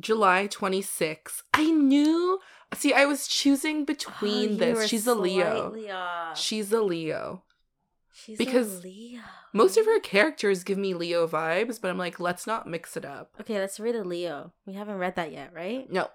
[0.00, 1.42] July 26.
[1.54, 2.38] I knew.
[2.74, 4.88] See, I was choosing oh, between Oh, this.
[4.88, 5.74] She's a Leo.
[5.92, 6.38] off.
[6.38, 7.42] She's a Leo.
[8.24, 9.20] She's because a Leo.
[9.52, 13.04] Most of her characters give me Leo vibes, but I'm like, let's not mix it
[13.04, 13.34] up.
[13.40, 14.52] Okay, let's read a Leo.
[14.66, 15.90] We haven't read that yet, right?
[15.90, 16.08] No.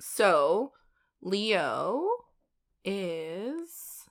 [0.00, 0.72] So,
[1.20, 2.06] Leo
[2.84, 4.04] is.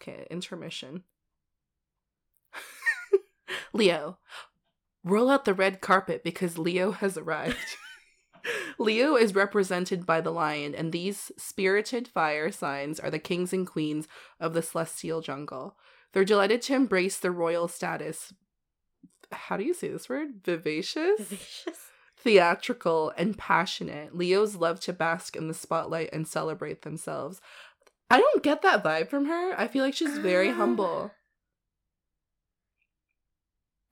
[0.00, 1.02] Okay, intermission.
[3.72, 4.18] Leo,
[5.04, 7.56] roll out the red carpet because Leo has arrived.
[8.78, 13.66] Leo is represented by the lion, and these spirited fire signs are the kings and
[13.66, 14.06] queens
[14.38, 15.76] of the celestial jungle.
[16.12, 18.32] They're delighted to embrace the royal status.
[19.32, 20.28] How do you say this word?
[20.44, 21.18] Vivacious?
[21.18, 21.78] Vivacious.
[22.18, 24.16] theatrical and passionate.
[24.16, 27.40] Leos love to bask in the spotlight and celebrate themselves.
[28.10, 29.54] I don't get that vibe from her.
[29.58, 30.54] I feel like she's very Ah.
[30.54, 31.10] humble.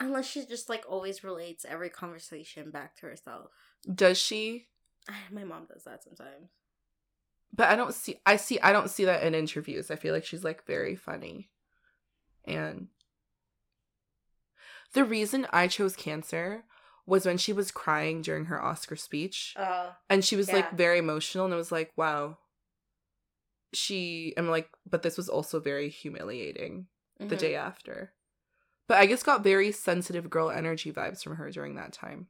[0.01, 3.51] Unless she just like always relates every conversation back to herself.
[3.93, 4.69] Does she?
[5.33, 6.51] My mom does that sometimes.
[7.55, 9.91] But I don't see I see I don't see that in interviews.
[9.91, 11.51] I feel like she's like very funny.
[12.45, 12.89] And
[14.93, 16.65] the reason I chose cancer
[17.07, 19.55] was when she was crying during her Oscar speech.
[19.57, 19.95] Oh.
[20.11, 20.57] and she was Yeah.
[20.57, 22.39] like very emotional and I was like, wow.
[23.73, 26.87] She I'm like, but this was also very humiliating
[27.19, 27.29] Mm-hmm.
[27.29, 28.13] the day after.
[28.89, 32.27] But I just got very sensitive girl energy vibes from her during that time.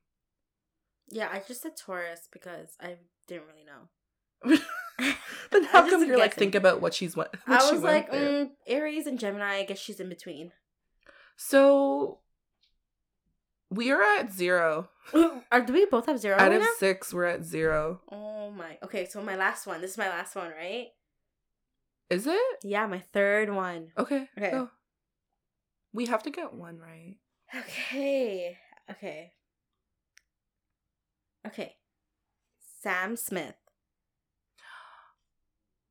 [1.09, 4.59] Yeah, I just said Taurus because I didn't really know.
[5.51, 8.11] then I how come you're like think about what she's what, what I was like,
[8.11, 9.57] mm, Aries and Gemini.
[9.57, 10.53] I guess she's in between.
[11.37, 12.21] So
[13.71, 14.89] we are at zero.
[15.53, 16.69] Are do we both have zero Out right of now?
[16.79, 18.01] six, we're at zero.
[18.11, 18.79] Oh my.
[18.83, 19.81] Okay, so my last one.
[19.81, 20.89] This is my last one, right?
[22.11, 22.57] Is it?
[22.63, 23.89] Yeah, my third one.
[23.99, 24.29] Okay.
[24.39, 24.51] Okay.
[24.51, 24.71] go.
[25.93, 27.17] We have to get one right.
[27.55, 28.57] Okay.
[28.91, 29.33] Okay.
[31.47, 31.77] Okay.
[32.83, 33.55] Sam Smith.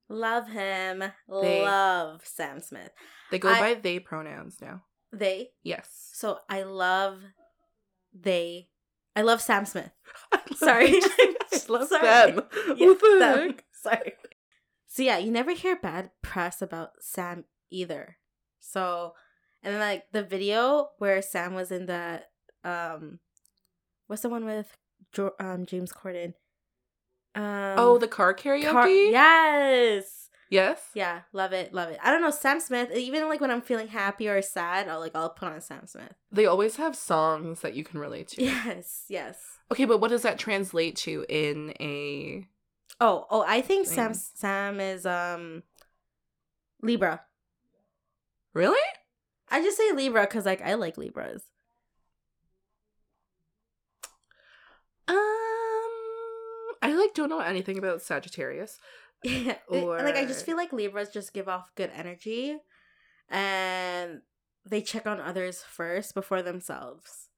[0.07, 0.99] Love him.
[1.27, 2.91] They- Love Sam Smith.
[3.31, 4.83] They go I- by they pronouns now.
[5.11, 5.51] They.
[5.63, 6.11] Yes.
[6.13, 7.19] So I love
[8.13, 8.69] they.
[9.15, 9.91] I love Sam Smith.
[10.31, 10.89] Love Sorry.
[10.93, 11.35] I
[11.69, 12.31] love Sorry.
[12.31, 12.43] them.
[12.77, 13.47] Yeah, the them.
[13.49, 13.63] heck?
[13.71, 14.13] Sorry.
[14.87, 18.17] So yeah, you never hear bad press about Sam either.
[18.59, 19.13] So,
[19.63, 22.23] and then like the video where Sam was in the
[22.63, 23.19] um,
[24.07, 24.75] what's the one with
[25.39, 26.33] um James Corden?
[27.35, 27.43] Um,
[27.77, 28.71] oh, the car karaoke?
[28.71, 30.81] car- yes, Yes?
[30.93, 31.99] yeah, love it, love it.
[32.01, 32.91] I don't know Sam Smith.
[32.95, 36.13] Even like when I'm feeling happy or sad, I'll like I'll put on Sam Smith.
[36.31, 38.43] They always have songs that you can relate to.
[38.43, 39.37] Yes, yes.
[39.71, 42.47] Okay, but what does that translate to in a
[43.01, 45.63] Oh, oh, I think Sam Sam is um
[46.81, 47.21] Libra.
[48.53, 48.79] Really?
[49.49, 51.41] I just say Libra because like I like Libras.
[55.07, 55.15] Um
[56.81, 58.79] I like don't know anything about Sagittarius.
[59.23, 62.57] Yeah, it- like I just feel like Libras just give off good energy,
[63.27, 64.21] and
[64.65, 67.29] they check on others first before themselves.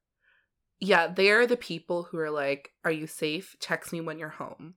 [0.81, 3.55] Yeah, they're the people who are like, "Are you safe?
[3.61, 4.73] Text me when you're home."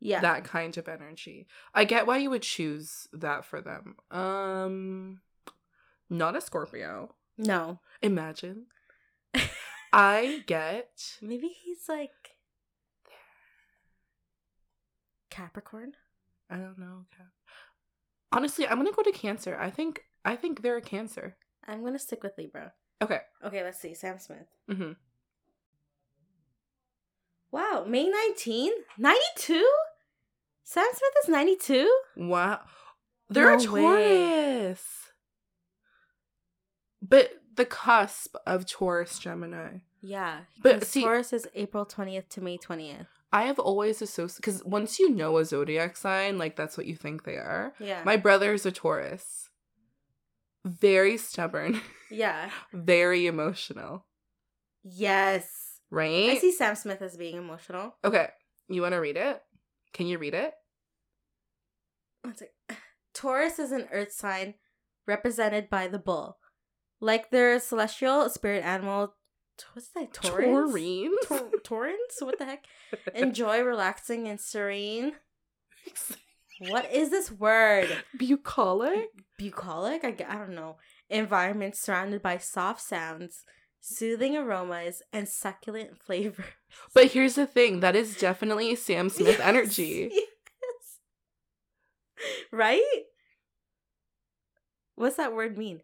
[0.00, 1.46] Yeah, That kind of energy.
[1.74, 3.96] I get why you would choose that for them.
[4.10, 5.20] Um,
[6.10, 7.14] not a Scorpio.
[7.36, 8.66] no, Imagine.
[9.92, 12.33] I get maybe he's like
[15.34, 15.92] Capricorn.
[16.48, 17.06] I don't know.
[17.16, 17.26] Cap-
[18.32, 19.56] Honestly, I'm gonna go to Cancer.
[19.58, 21.36] I think I think they're a Cancer.
[21.66, 22.72] I'm gonna stick with Libra.
[23.02, 23.20] Okay.
[23.44, 23.94] Okay, let's see.
[23.94, 24.46] Sam Smith.
[24.68, 24.92] hmm
[27.50, 28.72] Wow, May 19?
[28.98, 29.70] 92?
[30.64, 31.90] Sam Smith is 92?
[32.16, 32.60] Wow.
[33.28, 33.80] They're a No way.
[34.62, 34.82] Taurus.
[37.00, 39.78] But the cusp of Taurus Gemini.
[40.02, 40.40] Yeah.
[40.62, 43.06] But But see- Taurus is April 20th to May 20th.
[43.34, 46.94] I have always associated because once you know a zodiac sign, like that's what you
[46.94, 47.74] think they are.
[47.80, 48.00] Yeah.
[48.04, 49.50] My brother's a Taurus.
[50.64, 52.48] Very stubborn, yeah.
[52.72, 54.06] very emotional,
[54.82, 55.80] Yes.
[55.90, 56.30] right?
[56.30, 57.96] I see Sam Smith as being emotional.
[58.02, 58.28] Okay,
[58.68, 59.42] you want to read it?
[59.92, 60.54] Can you read it?
[62.22, 62.48] One sec.
[63.14, 64.54] Taurus is an earth sign
[65.06, 66.38] represented by the bull.
[67.00, 69.14] Like their celestial spirit animal,
[69.72, 70.12] what's that?
[70.12, 70.44] Taurus?
[70.46, 71.12] Taurine.
[71.26, 72.20] Tor- Taurins?
[72.20, 72.64] What the heck?
[73.14, 75.12] Enjoy relaxing and serene.
[76.60, 77.88] What is this word?
[78.18, 79.08] Bucolic.
[79.38, 80.04] Bucolic?
[80.04, 80.76] I, I don't know.
[81.10, 83.44] Environment surrounded by soft sounds,
[83.80, 86.44] soothing aromas, and succulent flavor.
[86.94, 90.10] But here's the thing: that is definitely Sam Smith energy.
[90.62, 90.98] Yes.
[92.50, 93.02] Right?
[94.94, 95.80] What's that word mean?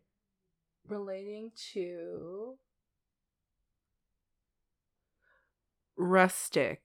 [0.89, 2.55] Relating to
[6.01, 6.81] rustic.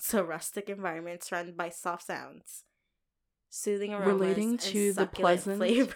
[0.00, 2.64] So rustic environment surrounded by soft sounds,
[3.50, 5.94] soothing aromas, Relating to the pleasant- flavors.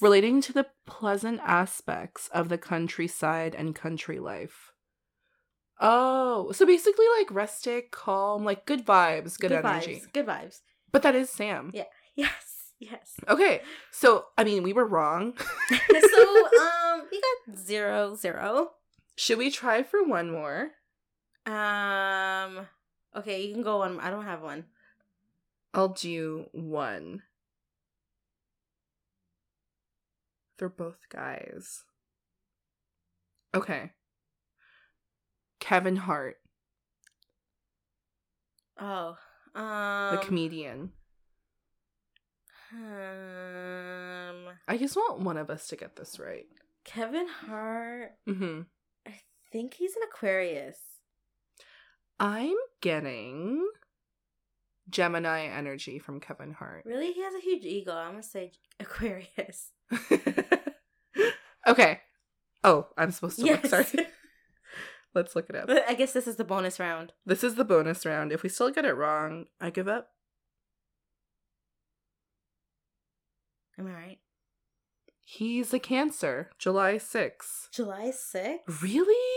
[0.00, 4.72] relating to the pleasant aspects of the countryside and country life.
[5.80, 9.96] Oh, so basically like rustic, calm, like good vibes, good, energy.
[10.06, 10.12] vibes.
[10.12, 10.60] Good vibes.
[10.90, 11.70] But that is Sam.
[11.74, 11.84] Yeah.
[12.18, 12.52] Yes.
[12.78, 13.12] Yes.
[13.28, 13.60] Okay,
[13.90, 15.34] so I mean, we were wrong.
[15.68, 18.70] so um, we got zero zero.
[19.16, 20.72] Should we try for one more?
[21.46, 22.66] Um.
[23.16, 23.98] Okay, you can go one.
[24.00, 24.64] I don't have one.
[25.72, 27.22] I'll do one.
[30.58, 31.84] They're both guys.
[33.54, 33.92] Okay.
[35.60, 36.36] Kevin Hart,
[38.78, 39.16] Oh.
[39.54, 40.16] Um.
[40.16, 40.92] the comedian.
[42.72, 44.48] Um.
[44.68, 46.46] I just want one of us to get this right.
[46.84, 48.12] Kevin Hart.
[48.26, 48.60] hmm
[49.56, 50.78] think he's an Aquarius.
[52.20, 53.66] I'm getting
[54.90, 56.84] Gemini energy from Kevin Hart.
[56.84, 57.94] Really, he has a huge ego.
[57.94, 59.70] I'm gonna say Aquarius.
[61.66, 62.00] okay.
[62.62, 63.64] Oh, I'm supposed to look.
[63.64, 63.86] Sorry.
[65.14, 65.68] Let's look it up.
[65.68, 67.14] But I guess this is the bonus round.
[67.24, 68.32] This is the bonus round.
[68.32, 70.10] If we still get it wrong, I give up.
[73.78, 74.18] Am I right?
[75.28, 77.70] He's a Cancer, July 6th.
[77.72, 78.80] July 6th?
[78.80, 79.35] Really?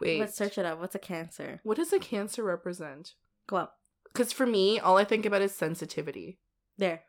[0.00, 0.20] Wait.
[0.20, 0.80] Let's search it up.
[0.80, 1.60] What's a Cancer?
[1.62, 3.14] What does a Cancer represent?
[3.46, 3.74] Go up.
[4.12, 6.38] Because for me, all I think about is sensitivity.
[6.78, 7.02] There.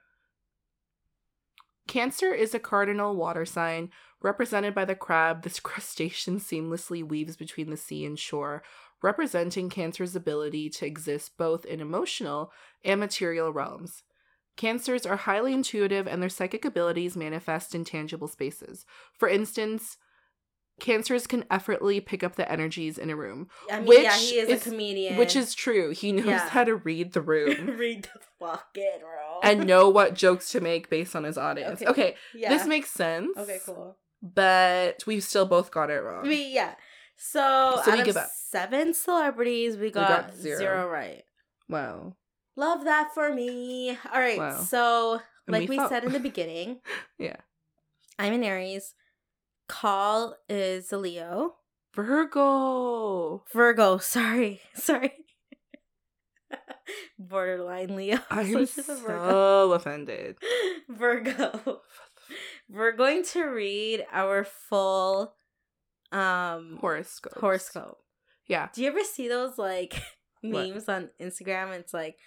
[1.87, 3.89] Cancer is a cardinal water sign
[4.21, 5.43] represented by the crab.
[5.43, 8.63] This crustacean seamlessly weaves between the sea and shore,
[9.01, 12.51] representing Cancer's ability to exist both in emotional
[12.83, 14.03] and material realms.
[14.57, 18.85] Cancers are highly intuitive and their psychic abilities manifest in tangible spaces.
[19.17, 19.97] For instance,
[20.81, 24.35] Cancers can effortlessly pick up the energies in a room, I mean, Which yeah, he
[24.39, 25.15] is, is- a comedian.
[25.17, 25.91] which is true.
[25.91, 26.49] He knows Yeah.
[26.49, 29.39] how to read the room Read the fucking roll.
[29.43, 31.81] and know what jokes to make based on his audience.
[31.81, 31.89] Okay.
[31.91, 32.49] Okay, yeah.
[32.49, 33.29] this makes sense.
[33.37, 33.95] Okay, cool.
[34.21, 36.27] but we still both got it wrong.
[36.27, 36.73] Mean, yeah.
[37.15, 38.17] So, So out we of
[38.49, 40.57] seven celebrities, we got, got zero.
[40.57, 40.87] zero.
[40.89, 41.23] right.
[41.69, 42.15] wow.
[42.57, 43.91] Love that for me.
[44.13, 44.37] All right.
[44.37, 44.57] Wow.
[44.61, 46.79] So, And like we, thought- said in the beginning,
[47.17, 47.37] yeah.
[48.19, 48.93] I'm an Aries.
[49.67, 51.55] Call is a Leo.
[51.95, 53.43] Virgo.
[53.53, 53.97] Virgo.
[53.99, 54.61] Sorry.
[54.73, 55.13] Sorry.
[57.19, 58.19] Borderline Leo.
[58.29, 60.37] I'm so offended.
[60.89, 61.81] Virgo.
[62.69, 65.33] We're going to read our full
[66.11, 67.33] um Horoscope.
[67.39, 67.97] horoscope.
[68.47, 68.67] Yeah.
[68.73, 70.01] Do you ever see those like
[70.41, 70.67] What?
[70.69, 71.71] memes on Instagram?
[71.77, 72.17] It's like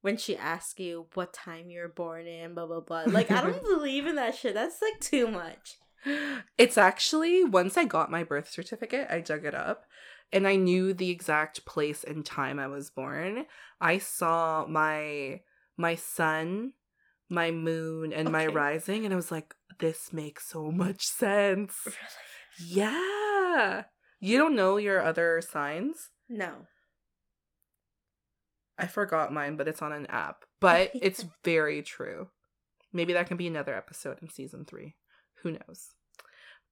[0.00, 3.04] when she asks you what time you were born in, blah blah blah.
[3.06, 4.54] Like I don't believe in that shit.
[4.54, 5.76] That's like too much.
[6.56, 9.84] It's actually once I got my birth certificate, I dug it up,
[10.32, 13.46] and I knew the exact place and time I was born.
[13.80, 15.40] I saw my
[15.76, 16.72] my sun,
[17.28, 21.74] my moon, and my rising, and I was like, this makes so much sense.
[21.86, 22.80] Really?
[22.80, 23.84] Yeah.
[24.20, 26.10] You don't know your other signs?
[26.28, 26.66] No.
[28.76, 30.44] I forgot mine, but it's on an app.
[30.60, 32.30] But it's very true.
[32.92, 34.96] Maybe that can be another episode in season three.
[35.42, 35.94] Who knows?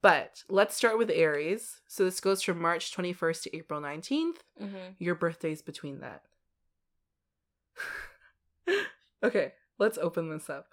[0.02, 1.80] But let's start with Aries.
[1.88, 4.36] So this goes from March 21st to April 19th.
[4.62, 4.92] Mm-hmm.
[4.98, 6.22] Your birthday's between that.
[9.22, 10.68] okay, let's open this up.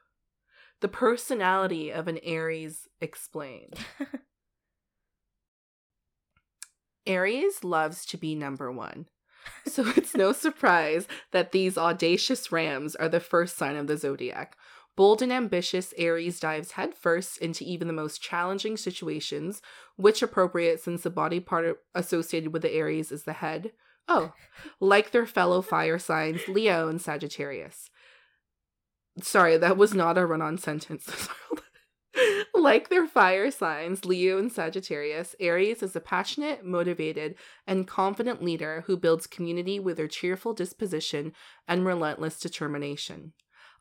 [0.82, 3.76] The personality of an Aries explained.
[7.08, 9.08] Aries loves to be number one.
[9.66, 14.58] So it's no surprise that these audacious rams are the first sign of the zodiac.
[14.96, 19.62] Bold and ambitious, Aries dives headfirst into even the most challenging situations,
[19.96, 23.72] which appropriate since the body part associated with the Aries is the head.
[24.08, 24.34] Oh,
[24.80, 27.90] like their fellow fire signs, Leo and Sagittarius.
[29.22, 31.10] Sorry, that was not a run on sentence.
[32.54, 37.36] like their fire signs, Leo and Sagittarius, Aries is a passionate, motivated,
[37.66, 41.34] and confident leader who builds community with their cheerful disposition
[41.68, 43.34] and relentless determination.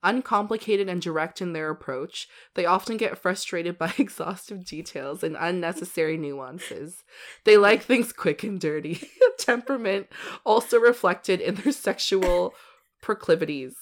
[0.03, 6.17] Uncomplicated and direct in their approach, they often get frustrated by exhaustive details and unnecessary
[6.17, 7.05] nuances.
[7.45, 9.09] They like things quick and dirty.
[9.39, 10.09] Temperament
[10.45, 12.55] also reflected in their sexual
[13.01, 13.75] proclivities.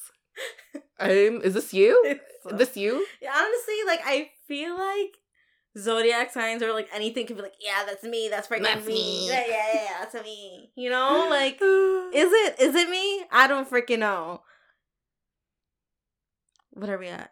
[0.99, 2.19] Um, is this you?
[2.53, 3.07] This you?
[3.23, 5.19] Honestly, like I feel like
[5.77, 8.29] zodiac signs or like anything can be like, yeah, that's me.
[8.31, 8.95] That's freaking That's me.
[8.95, 9.29] me.
[9.29, 10.73] Yeah, yeah, yeah, that's me.
[10.75, 13.25] You know, like is it is it me?
[13.31, 14.41] I don't freaking know.
[16.73, 17.31] What are we at?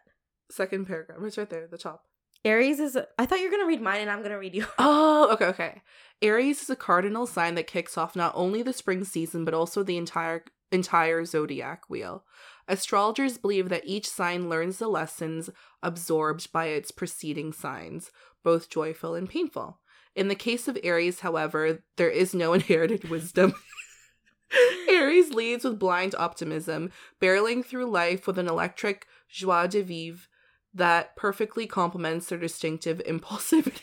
[0.51, 1.19] second paragraph?
[1.23, 2.05] It's right there, at the top.
[2.45, 2.97] Aries is.
[3.17, 4.65] I thought you were gonna read mine, and I'm gonna read you.
[4.79, 5.81] Oh, okay, okay.
[6.21, 9.83] Aries is a cardinal sign that kicks off not only the spring season but also
[9.83, 12.23] the entire entire zodiac wheel.
[12.67, 15.49] Astrologers believe that each sign learns the lessons
[15.83, 18.11] absorbed by its preceding signs,
[18.43, 19.79] both joyful and painful.
[20.15, 23.53] In the case of Aries, however, there is no inherited wisdom.
[24.89, 30.27] Aries leads with blind optimism, barreling through life with an electric joie de vivre
[30.73, 33.81] that perfectly complements their distinctive impulsivity.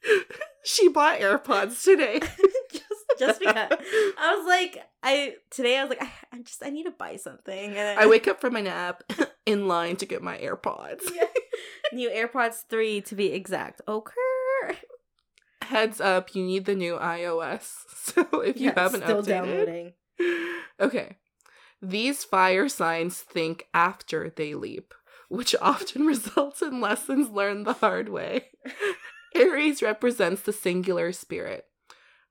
[0.64, 2.20] she bought AirPods today.
[2.72, 2.82] just
[3.18, 3.68] just because
[4.18, 7.16] I was like, I today I was like, I, I just I need to buy
[7.16, 7.68] something.
[7.68, 9.02] And then- I wake up from my nap
[9.46, 11.02] in line to get my AirPods.
[11.14, 11.24] Yeah.
[11.92, 13.80] New AirPods three to be exact.
[13.86, 14.12] Okay.
[15.62, 17.72] Heads up, you need the new iOS.
[18.04, 19.26] So if you Yeah, haven't still updated.
[19.26, 19.92] downloading.
[20.80, 21.18] Okay.
[21.82, 24.94] These fire signs think after they leap,
[25.28, 28.46] which often results in lessons learned the hard way.
[29.34, 31.64] Aries represents the singular spirit,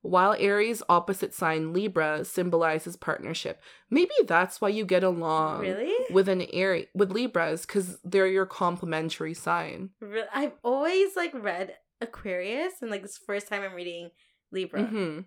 [0.01, 3.59] while Aries' opposite sign Libra symbolizes partnership.
[3.89, 5.93] Maybe that's why you get along Really?
[6.11, 9.89] with an Aries with Libras because they're your complementary sign.
[9.99, 14.11] Re- I've always like read Aquarius, and like this first time I'm reading
[14.51, 15.19] Libra Mm-hmm.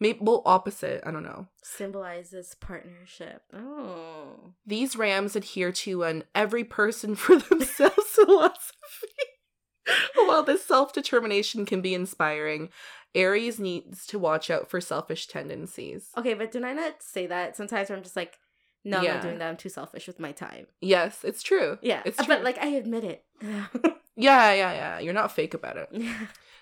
[0.00, 1.02] Maybe well opposite.
[1.06, 1.46] I don't know.
[1.62, 3.42] symbolizes partnership.
[3.54, 9.06] Oh, These rams adhere to an every person for themselves philosophy.
[10.14, 12.68] While this self determination can be inspiring,
[13.14, 16.08] Aries needs to watch out for selfish tendencies.
[16.16, 17.90] okay, but did I not say that sometimes?
[17.90, 18.38] I'm just like,
[18.84, 19.48] no, I'm not doing that.
[19.48, 20.66] I'm too selfish with my time.
[20.80, 21.78] Yes, it's true.
[21.82, 22.26] Yeah, It's true.
[22.26, 23.24] but like I admit it.
[24.14, 24.98] Yeah, yeah, yeah.
[24.98, 25.88] You're not fake about it.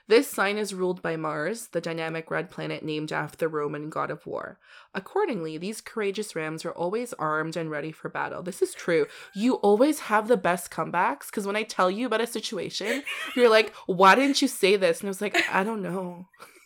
[0.09, 4.11] This sign is ruled by Mars, the dynamic red planet named after the Roman god
[4.11, 4.59] of war.
[4.94, 8.42] Accordingly, these courageous rams are always armed and ready for battle.
[8.42, 9.07] This is true.
[9.34, 13.03] You always have the best comebacks because when I tell you about a situation,
[13.36, 15.01] you're like, why didn't you say this?
[15.01, 16.26] And I was like, I don't know.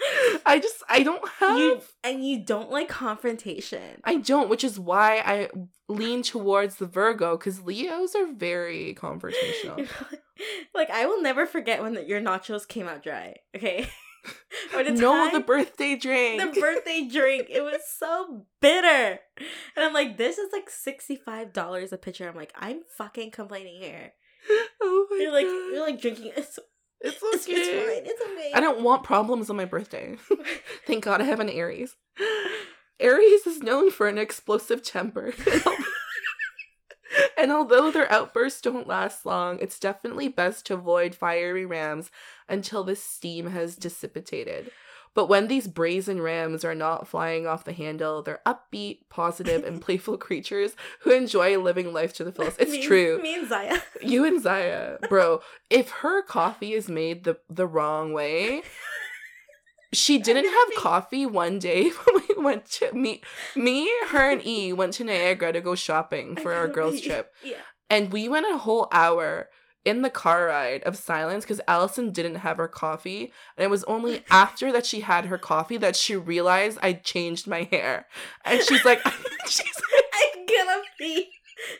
[0.46, 1.58] I just, I don't have.
[1.58, 4.00] You and you don't like confrontation.
[4.04, 5.48] I don't, which is why I
[5.88, 9.88] lean towards the Virgo because Leos are very confrontational.
[10.74, 13.36] like I will never forget when the, your nachos came out dry.
[13.54, 13.88] Okay,
[14.74, 16.40] or the no, time- the birthday drink.
[16.40, 17.46] the birthday drink.
[17.50, 19.18] It was so bitter,
[19.76, 22.28] and I'm like, this is like sixty five dollars a pitcher.
[22.28, 24.12] I'm like, I'm fucking complaining here.
[24.80, 25.52] oh my You're like, God.
[25.72, 26.32] you're like drinking.
[26.36, 26.58] It's
[27.00, 27.56] It's it's, okay.
[27.56, 28.10] it's fine.
[28.10, 28.52] It's okay.
[28.54, 30.16] I don't want problems on my birthday.
[30.86, 31.96] Thank God I have an Aries.
[32.98, 35.32] Aries is known for an explosive temper.
[37.38, 42.10] and although their outbursts don't last long, it's definitely best to avoid fiery rams
[42.48, 44.70] until the steam has dissipated.
[45.14, 49.80] But when these brazen rams are not flying off the handle, they're upbeat, positive, and
[49.86, 52.60] playful creatures who enjoy living life to the fullest.
[52.60, 53.20] It's Me- true.
[53.20, 53.78] Me and Zaya.
[54.00, 58.62] You and Zaya, bro, if her coffee is made the the wrong way,
[59.92, 63.24] she didn't have coffee one day when we went to meet
[63.56, 67.56] me her and e went to niagara to go shopping for our girls trip Yeah.
[67.90, 69.48] and we went a whole hour
[69.84, 73.84] in the car ride of silence because allison didn't have her coffee and it was
[73.84, 78.06] only after that she had her coffee that she realized i changed my hair
[78.44, 79.00] and she's like
[79.46, 81.30] she's like I'm gonna be.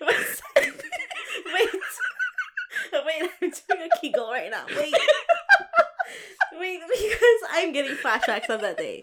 [0.01, 0.17] Wait,
[2.93, 3.31] wait!
[3.43, 4.65] I'm doing a Kegel right now.
[4.69, 4.95] Wait,
[6.59, 9.01] wait, because I'm getting flashbacks of that day.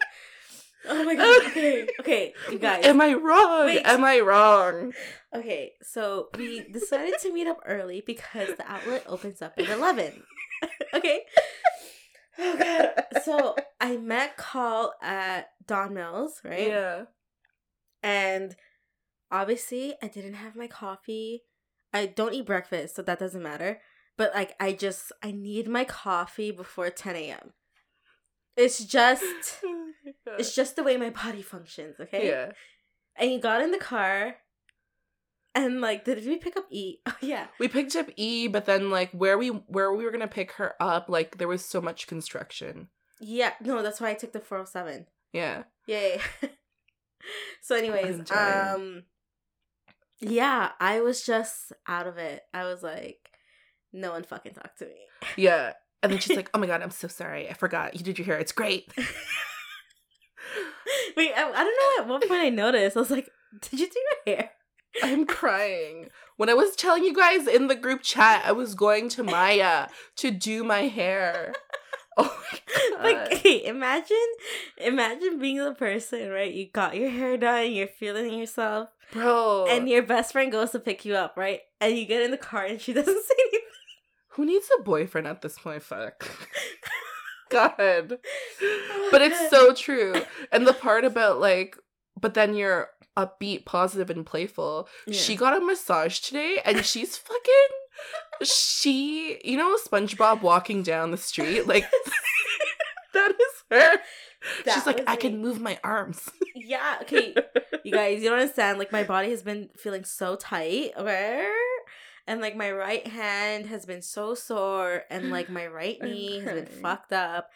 [0.86, 1.46] Oh my god.
[1.46, 2.84] Okay, okay, you guys.
[2.84, 3.82] am i wrong Wait.
[3.84, 4.92] am i wrong
[5.34, 10.22] Okay, so we decided to meet up early because the outlet opens up at eleven.
[10.94, 11.20] okay.
[12.38, 13.22] Oh god.
[13.24, 16.68] So I met Call at Don Mills, right?
[16.68, 17.04] yeah
[18.02, 18.56] And
[19.30, 21.42] obviously, I didn't have my coffee.
[21.92, 23.80] I don't eat breakfast, so that doesn't matter.
[24.16, 27.52] But like, I just I need my coffee before ten a.m.
[28.56, 29.60] It's just
[30.38, 31.96] it's just the way my body functions.
[32.00, 32.28] Okay.
[32.28, 32.52] yeah
[33.16, 34.36] And he got in the car,
[35.54, 36.98] and like, did we pick up E?
[37.06, 37.46] Oh yeah.
[37.58, 40.74] We picked up E, but then like where we where we were gonna pick her
[40.80, 42.88] up, like there was so much construction.
[43.20, 43.52] Yeah.
[43.60, 45.06] No, that's why I took the four hundred seven.
[45.32, 45.64] Yeah.
[45.86, 46.20] Yay.
[47.62, 49.04] so anyways, um
[50.20, 52.42] yeah, I was just out of it.
[52.52, 53.30] I was like,
[53.92, 55.00] no one fucking talked to me.
[55.36, 55.72] Yeah.
[56.02, 57.48] And then she's like, "Oh my god, I'm so sorry.
[57.48, 57.96] I forgot.
[57.96, 58.38] You did your hair.
[58.38, 58.92] It's great."
[61.18, 62.96] Wait, I, I don't know at what point I noticed.
[62.96, 63.28] I was like,
[63.60, 64.50] did you do your hair?
[65.02, 66.08] I'm crying.
[66.36, 69.88] When I was telling you guys in the group chat, I was going to Maya
[70.16, 71.52] to do my hair.
[72.16, 72.58] Oh my
[72.96, 73.04] god.
[73.04, 74.16] Like, hey, imagine,
[74.76, 76.52] imagine being the person, right?
[76.52, 79.66] You got your hair done, you're feeling yourself, Bro.
[79.68, 81.60] and your best friend goes to pick you up, right?
[81.80, 83.60] And you get in the car and she doesn't say anything.
[84.30, 85.82] who needs a boyfriend at this point?
[85.82, 86.28] Fuck.
[87.52, 88.18] Oh God.
[89.10, 90.14] But it's so true.
[90.52, 91.76] And the part about like,
[92.20, 94.88] but then you're upbeat, positive, and playful.
[95.10, 98.44] She got a massage today and she's fucking.
[98.44, 101.66] She, you know, SpongeBob walking down the street?
[101.66, 101.84] Like,
[103.14, 103.98] that is her.
[104.64, 105.20] That she's like, I me.
[105.20, 106.30] can move my arms.
[106.54, 107.34] Yeah, okay.
[107.82, 108.78] you guys, you don't understand.
[108.78, 111.50] Like my body has been feeling so tight, okay?
[112.28, 116.52] And like my right hand has been so sore, and like my right knee has
[116.52, 117.50] been fucked up.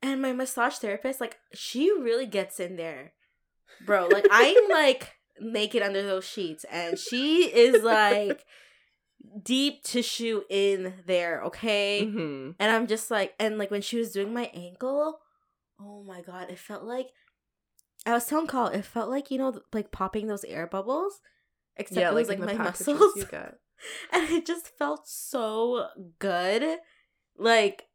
[0.00, 3.12] And my massage therapist, like, she really gets in there,
[3.84, 4.06] bro.
[4.06, 8.44] Like I'm like naked under those sheets, and she is like
[9.42, 12.02] deep tissue in there, okay?
[12.06, 12.54] Mhm.
[12.58, 15.18] And I'm just like, and like when she was doing my ankle,
[15.80, 17.08] oh my god, it felt like
[18.06, 21.20] I was telling Call, it felt like you know, like popping those air bubbles,
[21.76, 23.54] except it was like the my muscles, You got.
[24.12, 25.86] and it just felt so
[26.18, 26.78] good.
[27.36, 27.86] Like,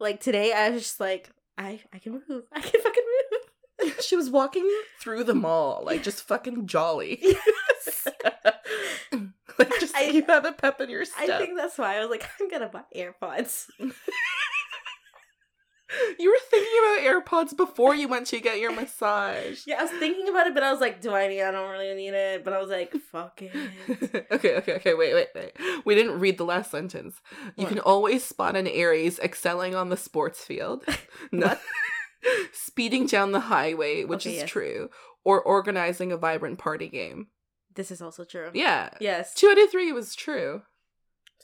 [0.00, 3.92] like today, I was just like, I I can move, I can fucking move.
[4.00, 4.68] She was walking
[5.00, 7.18] through the mall, like just fucking jolly.
[7.20, 8.06] Yes.
[9.58, 11.28] like just I- you have a pep in your step.
[11.28, 13.66] I think that's why I was like, I'm gonna buy AirPods.
[16.18, 19.62] You were thinking about AirPods before you went to get your massage.
[19.66, 21.42] Yeah, I was thinking about it, but I was like, do I need?
[21.42, 22.44] I don't really need it.
[22.44, 23.52] But I was like, fuck it.
[24.30, 24.94] okay, okay, okay.
[24.94, 25.52] Wait, wait, wait.
[25.84, 27.20] We didn't read the last sentence.
[27.56, 27.68] You What?
[27.68, 30.84] can always spot an Aries excelling on the sports field,
[31.32, 31.60] not
[32.52, 34.50] speeding down the highway, which Okay, is yes.
[34.50, 34.88] true,
[35.24, 37.28] or organizing a vibrant party game.
[37.74, 38.50] This is also true.
[38.54, 38.90] Yeah.
[39.00, 39.34] Yes.
[39.34, 40.62] Two out of three was true.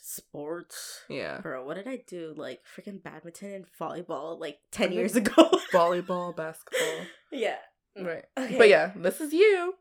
[0.03, 1.01] Sports.
[1.09, 1.41] Yeah.
[1.41, 2.35] Bro, what did I do?
[2.37, 5.51] Like freaking badminton and volleyball like 10 years ago.
[5.73, 7.07] Volleyball, basketball.
[7.33, 7.57] yeah.
[7.97, 8.25] Right.
[8.39, 8.59] Okay.
[8.59, 9.75] But yeah, this is you.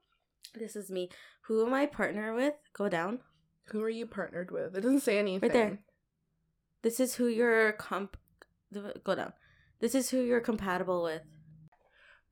[0.56, 1.10] This is me.
[1.44, 2.56] Who am I partner with?
[2.74, 3.20] Go down.
[3.68, 4.76] Who are you partnered with?
[4.76, 5.50] It doesn't say anything.
[5.50, 5.80] Right there.
[6.82, 8.18] This is who you're comp.
[9.04, 9.34] Go down.
[9.80, 11.22] This is who you're compatible with.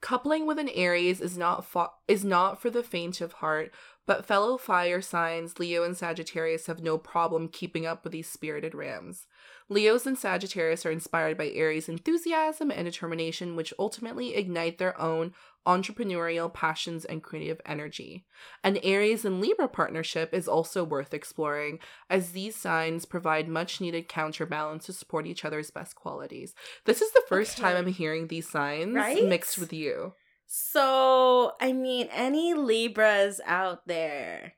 [0.02, 3.72] Coupling with an Aries is not fa- is not for the faint of heart,
[4.06, 8.76] but fellow fire signs Leo and Sagittarius have no problem keeping up with these spirited
[8.76, 9.28] rams.
[9.68, 15.34] Leos and Sagittarius are inspired by Aries' enthusiasm and determination, which ultimately ignite their own
[15.66, 18.26] entrepreneurial passions and creative energy.
[18.64, 21.80] An Aries and Libra partnership is also worth exploring,
[22.10, 26.54] as these signs provide much needed counterbalance to support each other's best qualities.
[26.86, 29.26] This is the first time I'm hearing these signs Right?
[29.26, 30.14] mixed with you.
[30.48, 34.54] So, I mean, any Libras out there,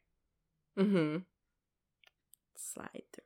[0.77, 1.17] Mm-hmm.
[2.55, 3.23] slide through.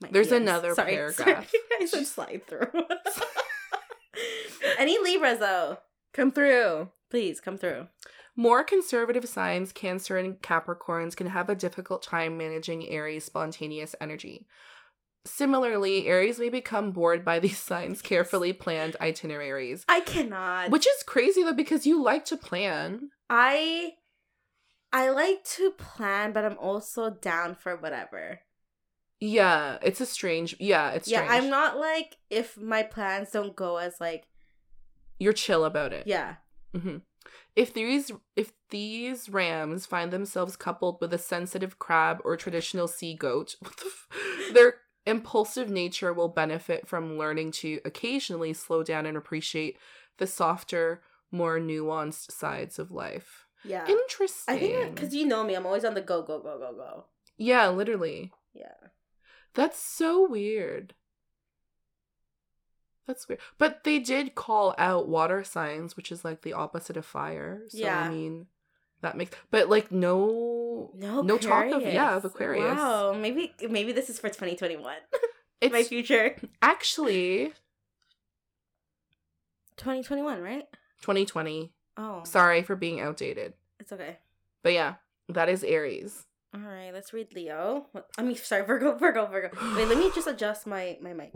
[0.00, 0.36] my There's DMs.
[0.36, 1.50] another sorry, paragraph.
[1.50, 2.66] Sorry, I said slide through.
[4.78, 5.78] any Libras, though,
[6.12, 6.90] Come through.
[7.10, 7.88] please come through.
[8.36, 14.46] More conservative signs, Cancer and Capricorns, can have a difficult time managing Aries' spontaneous energy.
[15.26, 19.84] Similarly, Aries may become bored by these signs' carefully planned itineraries.
[19.88, 20.70] I cannot.
[20.70, 23.10] Which is crazy though, because you like to plan.
[23.30, 23.92] I
[24.92, 28.40] I like to plan, but I'm also down for whatever.
[29.20, 30.54] Yeah, it's a strange.
[30.60, 31.24] Yeah, it's yeah.
[31.24, 31.44] strange.
[31.44, 34.24] I'm not like if my plans don't go as like
[35.18, 36.06] You're chill about it.
[36.06, 36.34] yeah.
[36.76, 36.98] hmm
[37.56, 43.14] If these if these rams find themselves coupled with a sensitive crab or traditional sea
[43.16, 44.74] goat, what the f- their
[45.06, 49.78] impulsive nature will benefit from learning to occasionally slow down and appreciate
[50.18, 53.46] the softer, more nuanced sides of life.
[53.64, 53.86] Yeah.
[53.88, 54.54] Interesting.
[54.54, 57.04] I think because you know me, I'm always on the go, go, go, go, go.
[57.36, 58.32] yeah, literally.
[58.52, 58.88] Yeah.
[59.54, 60.94] That's so weird.
[63.06, 63.40] That's weird.
[63.58, 67.62] But they did call out water signs, which is like the opposite of fire.
[67.68, 68.00] So Yeah.
[68.00, 68.46] I mean
[69.04, 72.76] that makes but like no No, no talk of yeah, of Aquarius.
[72.76, 74.82] Wow, maybe maybe this is for 2021.
[75.60, 76.36] It's My future.
[76.60, 77.52] actually
[79.76, 80.66] 2021, right?
[81.02, 81.72] 2020.
[81.96, 83.54] Oh, Sorry for being outdated.
[83.80, 84.18] it's okay.
[84.62, 84.94] But yeah,
[85.28, 86.26] that is Aries.
[86.54, 87.86] All right, let's read Leo.
[88.18, 89.50] I mean, sorry, Virgo, Virgo, Virgo.
[89.76, 91.32] Wait, let me just adjust my my mic.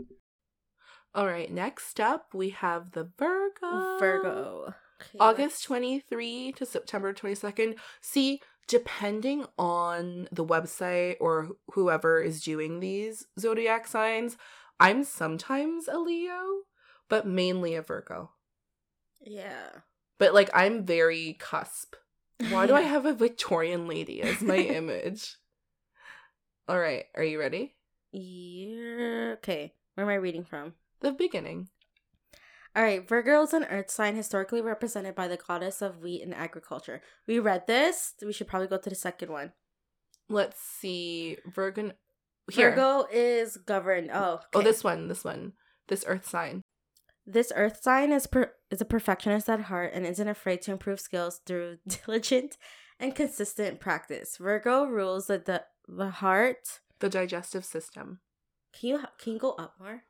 [1.15, 3.97] All right, next up we have the Virgo.
[3.99, 4.73] Virgo.
[5.01, 7.75] Okay, August 23 to September 22nd.
[8.01, 14.37] See, depending on the website or whoever is doing these zodiac signs,
[14.79, 16.63] I'm sometimes a Leo,
[17.09, 18.31] but mainly a Virgo.
[19.21, 19.69] Yeah.
[20.17, 21.95] But like I'm very cusp.
[22.49, 25.35] Why do I have a Victorian lady as my image?
[26.67, 27.75] All right, are you ready?
[28.11, 29.33] Yeah.
[29.37, 29.73] Okay.
[29.95, 30.73] Where am I reading from?
[31.01, 31.69] The beginning.
[32.75, 36.33] All right, Virgo is an earth sign historically represented by the goddess of wheat and
[36.35, 37.01] agriculture.
[37.27, 38.13] We read this.
[38.23, 39.53] We should probably go to the second one.
[40.29, 41.37] Let's see.
[41.47, 41.91] Virgo.
[42.51, 42.69] Here.
[42.71, 44.11] Virgo is governed.
[44.13, 45.07] Oh, Oh, this one.
[45.07, 45.53] This one.
[45.87, 46.61] This earth sign.
[47.25, 50.99] This earth sign is per- is a perfectionist at heart and isn't afraid to improve
[50.99, 52.57] skills through diligent
[52.99, 54.37] and consistent practice.
[54.37, 56.79] Virgo rules the the, the heart.
[56.99, 58.19] The digestive system.
[58.73, 60.03] Can you can you go up more?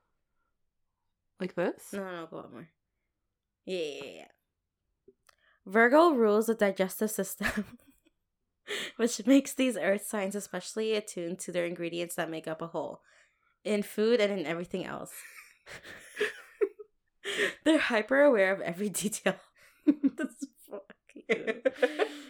[1.39, 1.93] Like this?
[1.93, 2.69] No, no, go up more.
[3.65, 4.25] Yeah, yeah, yeah, yeah.
[5.65, 7.77] Virgo rules the digestive system,
[8.97, 13.01] which makes these earth signs especially attuned to their ingredients that make up a whole
[13.63, 15.13] in food and in everything else.
[17.63, 19.35] They're hyper aware of every detail.
[19.85, 21.37] That's fucking.
[21.37, 21.61] oh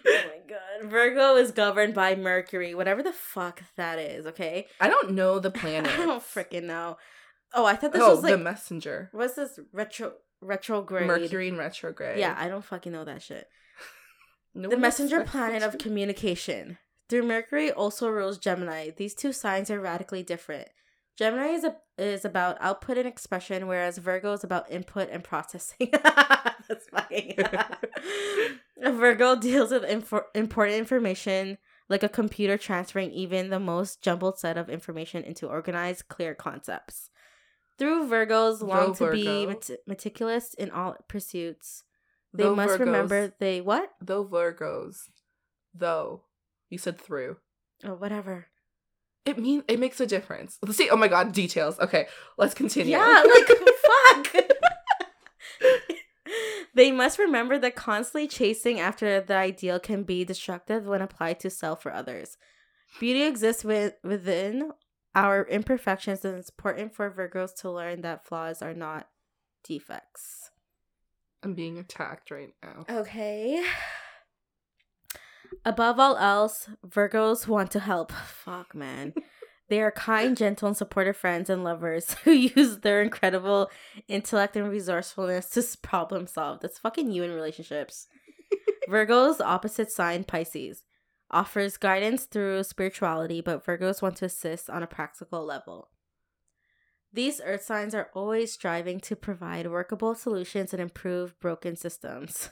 [0.05, 0.89] my god.
[0.89, 4.68] Virgo is governed by Mercury, whatever the fuck that is, okay?
[4.80, 5.91] I don't know the planet.
[5.91, 6.97] I don't freaking know.
[7.54, 9.10] Oh, I thought this oh, was like the messenger.
[9.12, 11.08] what's this retro retrograde?
[11.08, 12.20] Mercury in retrograde.
[12.20, 13.47] Yeah, I don't fucking know that shit.
[14.56, 16.80] No the messenger planet of communication.
[17.08, 18.89] Through Mercury also rules Gemini.
[18.89, 20.70] These two signs are radically different.
[21.20, 25.89] Gemini is a, is about output and expression, whereas Virgo is about input and processing.
[26.70, 26.88] That's
[28.82, 31.58] a Virgo deals with infor- important information,
[31.89, 37.10] like a computer transferring even the most jumbled set of information into organized, clear concepts.
[37.80, 41.84] Through Virgos long Though to be Virgo- met- meticulous in all pursuits.
[42.34, 43.89] They Though must Virgos- remember they what?
[44.01, 45.09] Though Virgos.
[45.73, 46.23] Though.
[46.69, 47.38] You said through.
[47.84, 48.47] Or whatever.
[49.25, 50.57] It mean it makes a difference.
[50.61, 50.89] Let's see.
[50.89, 51.80] Oh my god, details.
[51.80, 52.07] Okay,
[52.38, 52.91] let's continue.
[52.91, 53.47] Yeah, like
[54.27, 54.45] fuck.
[56.75, 61.49] they must remember that constantly chasing after the ideal can be destructive when applied to
[61.49, 62.38] self or others.
[62.99, 64.71] Beauty exists with, within
[65.20, 69.09] our imperfections, and it's important for Virgos to learn that flaws are not
[69.63, 70.51] defects.
[71.43, 72.86] I'm being attacked right now.
[72.89, 73.61] Okay.
[75.65, 78.13] Above all else, Virgos want to help.
[78.13, 79.13] Fuck, man.
[79.67, 83.70] they are kind, gentle, and supportive friends and lovers who use their incredible
[84.07, 86.61] intellect and resourcefulness to problem solve.
[86.61, 88.07] That's fucking you in relationships.
[88.89, 90.84] Virgo's opposite sign, Pisces,
[91.32, 95.89] offers guidance through spirituality, but Virgos want to assist on a practical level.
[97.11, 102.49] These earth signs are always striving to provide workable solutions and improve broken systems.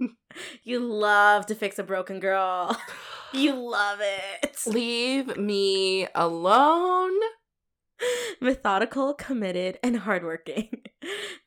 [0.64, 2.76] you love to fix a broken girl.
[3.34, 4.58] You love it.
[4.66, 7.12] Leave me alone.
[8.40, 10.70] Methodical, committed, and hardworking.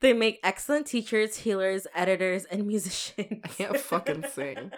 [0.00, 3.40] They make excellent teachers, healers, editors, and musicians.
[3.44, 4.70] I can't fucking sing.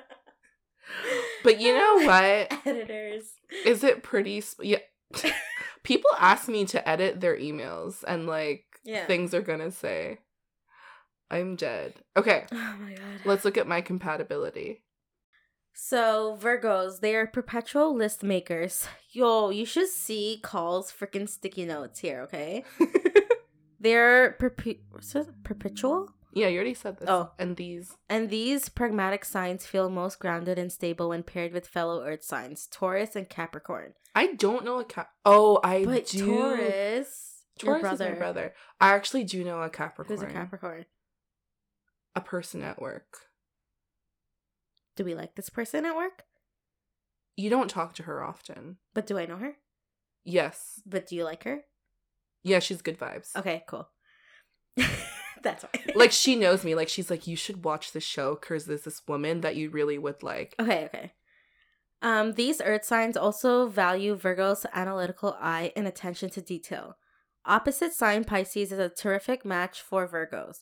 [1.45, 2.66] But you know what?
[2.66, 3.24] Editors.
[3.64, 4.40] Is it pretty?
[4.42, 4.78] Sp- yeah.
[5.84, 9.07] People ask me to edit their emails and like Yeah.
[9.07, 10.18] things are gonna say.
[11.30, 11.95] I'm dead.
[12.16, 13.20] Okay, Oh my god.
[13.24, 14.82] let's look at my compatibility.
[15.72, 18.86] So Virgos, they are perpetual list makers.
[19.11, 22.64] Yo, you should see Call's freaking sticky notes here, okay?
[23.80, 24.78] They're perpe-
[25.42, 26.14] perpetual?
[26.35, 27.09] Yeah, you already said this.
[27.09, 27.30] Oh.
[27.39, 27.97] and these.
[28.09, 32.66] And these pragmatic signs feel most grounded and stable when paired with fellow earth signs,
[32.70, 33.95] Taurus and Capricorn.
[34.14, 35.11] I don't know a cap.
[35.24, 36.26] Oh, I But do.
[36.26, 38.55] Taurus, your Taurus brother, is my brother.
[38.80, 40.18] I actually do know a Capricorn.
[40.18, 40.85] who's a Capricorn.
[42.14, 43.18] A person at work.
[44.97, 46.24] Do we like this person at work?
[47.37, 48.76] You don't talk to her often.
[48.95, 49.57] But do I know her?
[50.24, 50.80] Yes.
[50.87, 51.62] But do you like her?
[52.45, 53.35] Yeah, she's good vibes.
[53.37, 53.89] Okay, cool.
[55.45, 55.92] That's fine.
[55.95, 56.74] Like she knows me.
[56.74, 59.99] Like she's like, you should watch the show because there's this woman that you really
[59.99, 60.55] would like.
[60.59, 61.12] Okay, okay.
[62.03, 66.97] Um, these earth signs also value Virgo's analytical eye and attention to detail.
[67.47, 70.59] Opposite sign Pisces is a terrific match for Virgos.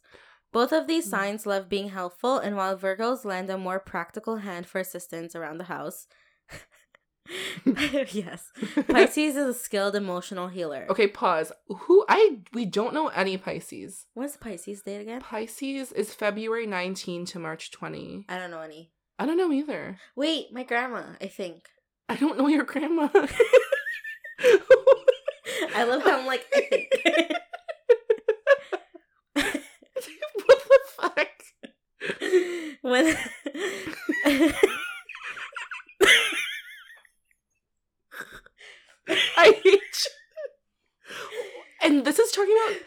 [0.52, 1.10] Both of these Mm.
[1.10, 5.58] signs love being helpful, and while Virgos lend a more practical hand for assistance around
[5.58, 6.06] the house,
[8.12, 8.52] yes,
[8.88, 10.86] Pisces is a skilled emotional healer.
[10.88, 11.52] Okay, pause.
[11.68, 14.06] Who I we don't know any Pisces.
[14.14, 15.20] What's Pisces date again?
[15.20, 18.24] Pisces is February 19 to March 20.
[18.28, 18.90] I don't know any.
[19.18, 19.98] I don't know either.
[20.16, 21.68] Wait, my grandma, I think.
[22.08, 23.08] I don't know your grandma.
[25.74, 26.88] I love how I'm like, I think.
[29.34, 31.28] what the fuck?
[32.82, 33.16] when
[39.36, 40.10] I hate you.
[41.82, 42.80] And this is talking about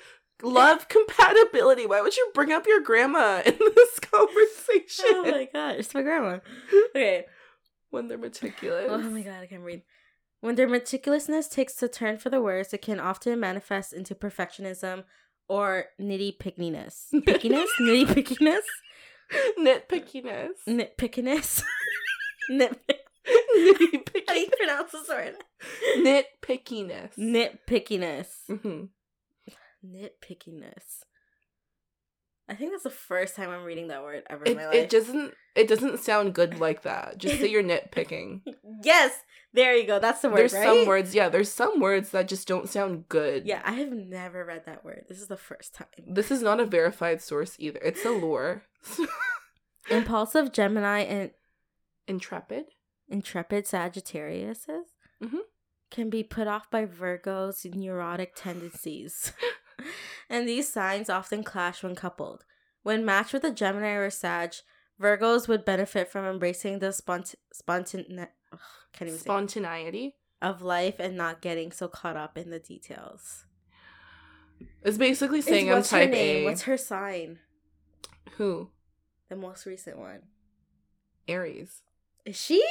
[0.56, 1.86] love compatibility.
[1.86, 5.06] Why would you bring up your grandma in this conversation?
[5.14, 6.40] oh my god, it's my grandma.
[6.90, 7.26] Okay.
[7.90, 8.88] when they're meticulous.
[8.90, 9.84] Oh my god, I can't read.
[10.42, 15.04] When their meticulousness takes a turn for the worse, it can often manifest into perfectionism
[15.48, 17.06] or nitty pickiness.
[17.14, 17.66] Pickiness?
[17.80, 18.62] nitty pickiness?
[19.60, 20.50] Nitpickiness.
[20.68, 21.64] Nitpickiness?
[22.52, 23.00] Nitpick.
[23.58, 24.24] Nitpickiness.
[24.28, 25.34] How do you pronounce this word?
[25.98, 27.18] Nitpickiness.
[27.18, 28.28] Nitpickiness.
[28.50, 28.90] Mhm.
[29.86, 31.04] Nitpickiness.
[32.48, 34.76] I think that's the first time I'm reading that word ever in It, my life.
[34.76, 37.18] it doesn't it doesn't sound good like that.
[37.18, 38.42] Just say you're nitpicking.
[38.84, 39.20] yes,
[39.54, 39.98] there you go.
[40.00, 40.38] That's the word.
[40.38, 40.64] there's right?
[40.66, 43.46] some words, yeah, there's some words that just don't sound good.
[43.48, 45.06] Yeah, I have never read that word.
[45.10, 45.88] This is the first time.
[46.08, 47.80] This is not a verified source either.
[47.84, 48.64] It's a lore.
[49.90, 51.32] Impulsive Gemini and
[52.08, 52.66] Intrepid.
[53.10, 54.68] intrepid Sagittarius
[55.24, 55.40] Mhm.
[55.90, 59.32] can be put off by Virgo's neurotic tendencies.
[60.30, 62.46] and these signs often clash when coupled.
[62.84, 64.54] When matched with a Gemini or Sag,
[65.02, 68.60] Virgos would benefit from embracing the spont- spontan- ugh,
[68.94, 70.16] can't even say Spontaneity.
[70.42, 73.46] of life and not getting so caught up in the details.
[74.84, 76.44] It's basically saying Is- I'm what's her name?
[76.44, 76.46] A.
[76.46, 77.40] What's her sign?
[78.38, 78.70] Who?
[79.30, 80.22] The most recent one.
[81.28, 81.82] Aries.
[82.26, 82.64] Is she?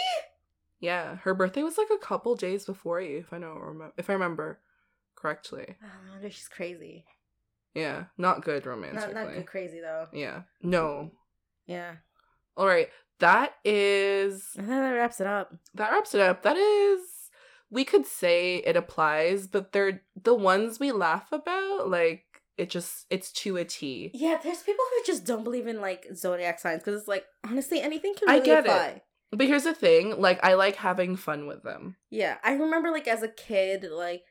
[0.81, 4.13] Yeah, her birthday was like a couple days before you, if I know if I
[4.13, 4.61] remember
[5.25, 5.77] correctly.
[5.83, 7.05] Oh, wonder she's crazy.
[7.75, 9.15] Yeah, not good Not romantically.
[9.15, 10.07] not good crazy though.
[10.13, 10.43] Yeah.
[10.63, 11.11] No.
[11.67, 11.97] Yeah.
[12.57, 12.89] All right.
[13.21, 15.55] That is I think that wraps it up.
[15.75, 16.43] that wraps it up.
[16.43, 17.01] That is
[17.71, 22.25] we could say it applies, but they're the ones we laugh about like
[22.57, 24.11] it just it's to a T.
[24.15, 27.81] Yeah, there's people who just don't believe in like zodiac signs because it's like honestly
[27.81, 29.03] anything can I really get it.
[29.33, 31.97] But here's the thing, like I like having fun with them.
[32.11, 34.23] Yeah, I remember like as a kid, like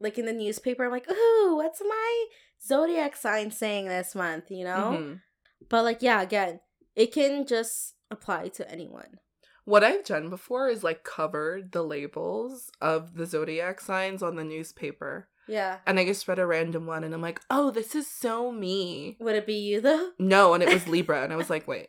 [0.00, 2.24] like in the newspaper, I'm like, ooh, what's my
[2.64, 4.50] zodiac sign saying this month?
[4.50, 4.96] You know.
[4.98, 5.20] Mhm.
[5.68, 6.60] But like, yeah, again,
[6.96, 9.18] it can just apply to anyone.
[9.64, 14.44] What I've done before is like covered the labels of the zodiac signs on the
[14.44, 15.28] newspaper.
[15.46, 15.78] Yeah.
[15.86, 19.16] And I just read a random one and I'm like, oh, this is so me.
[19.20, 20.10] Would it be you though?
[20.18, 21.22] No, and it was Libra.
[21.22, 21.88] and I was like, wait.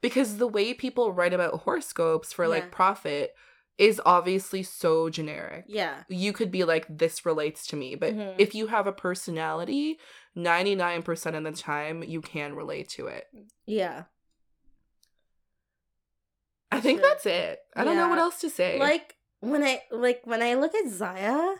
[0.00, 2.48] Because the way people write about horoscopes for Yeah.
[2.50, 3.34] like profit
[3.78, 5.64] is obviously so generic.
[5.68, 6.02] Yeah.
[6.08, 7.94] You could be like, this relates to me.
[7.94, 8.34] But Mhm.
[8.36, 9.98] if you have a personality,
[10.36, 13.28] 99% of the time, you can relate to it.
[13.66, 14.04] Yeah.
[16.70, 17.08] I think Sure.
[17.08, 17.60] that's it.
[17.74, 18.78] I don't know what else to say.
[18.78, 21.54] Like when I like when I look at Zaya,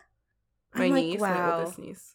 [0.74, 2.14] my I'm niece, like, my oldest niece.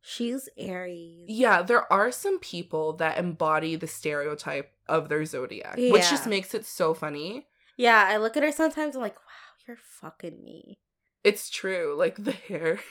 [0.00, 1.26] she's Aries.
[1.28, 6.54] Yeah, there are some people that embody the stereotype of their zodiac, which just makes
[6.54, 7.48] it so funny.
[7.76, 8.96] Yeah, I look at her sometimes.
[8.96, 9.31] I'm like, wow,
[9.66, 10.78] you're fucking me.
[11.24, 12.80] It's true, like the hair,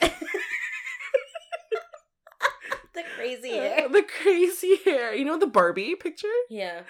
[2.94, 3.88] the crazy hair.
[3.88, 5.14] the crazy hair.
[5.14, 6.28] You know the Barbie picture?
[6.50, 6.82] Yeah.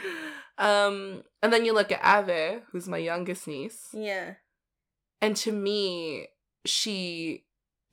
[0.59, 4.35] Um, and then you look at Ave, who's my youngest niece, Yeah.
[5.20, 6.28] and to me,
[6.64, 7.45] she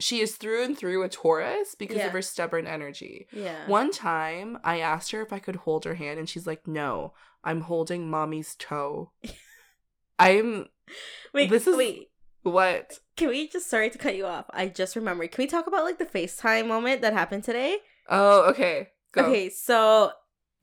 [0.01, 2.05] she is through and through a Taurus because Yeah.
[2.07, 3.27] of her stubborn energy.
[3.33, 3.67] Yeah.
[3.67, 7.13] One time, I asked her if I could hold her hand, and she's like, "No,
[7.43, 9.11] I'm holding mommy's toe."
[10.19, 10.67] I'm
[11.33, 12.09] Wait, This is- wait.
[12.43, 12.99] what?
[13.15, 14.45] Can we just sorry to cut you off?
[14.51, 15.31] I just remembered.
[15.31, 17.77] Can we talk about like the FaceTime moment that happened today?
[18.09, 18.89] Oh, okay.
[19.11, 19.23] Go.
[19.25, 20.11] Okay, so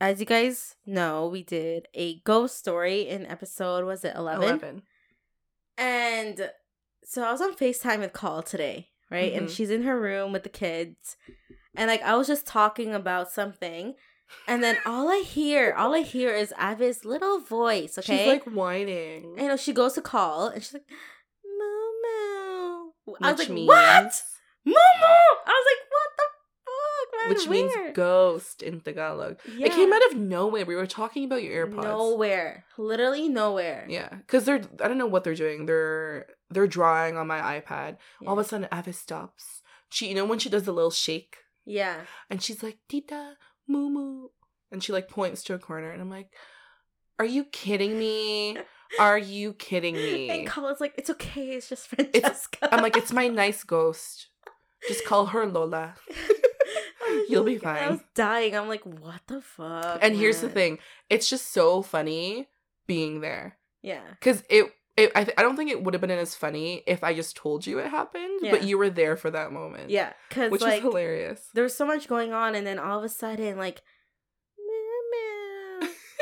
[0.01, 4.43] as you guys know, we did a ghost story in episode was it 11?
[4.43, 4.81] 11.
[5.77, 6.49] And
[7.03, 9.33] so I was on FaceTime with Call today, right?
[9.33, 9.55] And Mhm.
[9.55, 11.15] she's in her room with the kids.
[11.75, 13.95] And like I was just talking about something.
[14.47, 18.17] And then all I hear, all I hear is Avis little voice, okay?
[18.17, 19.23] She's like whining.
[19.35, 20.85] And, you know, she goes to call and she's like,
[21.45, 21.57] Moo
[22.03, 23.15] moo.
[23.21, 24.21] I was which like, means, what?
[24.65, 24.73] Moo.
[24.73, 26.23] I was like, what the
[26.65, 27.19] fuck?
[27.19, 29.37] Man, Which means ghost in Tagalog.
[29.57, 29.67] Yeah.
[29.67, 30.65] It came out of nowhere.
[30.65, 31.83] We were talking about your AirPods.
[31.83, 32.65] Nowhere.
[32.77, 33.85] Literally nowhere.
[33.89, 35.65] Yeah, because they're I don't know what they're doing.
[35.65, 37.97] They're they're drawing on my iPad.
[38.25, 39.61] All of a sudden, Avis stops.
[39.89, 42.01] She, you know, when she does the little shake, Yeah.
[42.29, 43.35] and she's like, "Tita,
[43.67, 44.27] moo moo,"
[44.71, 46.31] and she like points to a corner, and I'm like,
[47.19, 48.57] "Are you kidding me?
[48.99, 52.69] Are you kidding me?" And Colin's like, it's okay, it's just Francesca.
[52.73, 54.27] I'm like, "It's my nice ghost.
[54.87, 55.95] Just call her Lola."
[57.29, 57.83] You'll be fine.
[57.83, 58.55] I was dying.
[58.55, 59.99] I'm like, what the fuck?
[60.01, 62.47] And here's the thing: it's just so funny
[62.85, 63.57] being there.
[63.81, 64.01] Yeah.
[64.09, 67.03] Because it, it I, th- I don't think it would have been as funny if
[67.03, 69.89] I just told you it happened, but you were there for that moment.
[69.91, 70.13] Yeah.
[70.27, 71.49] Because, Which like, is hilarious.
[71.53, 73.81] There's so much going on, and then all of a sudden, like.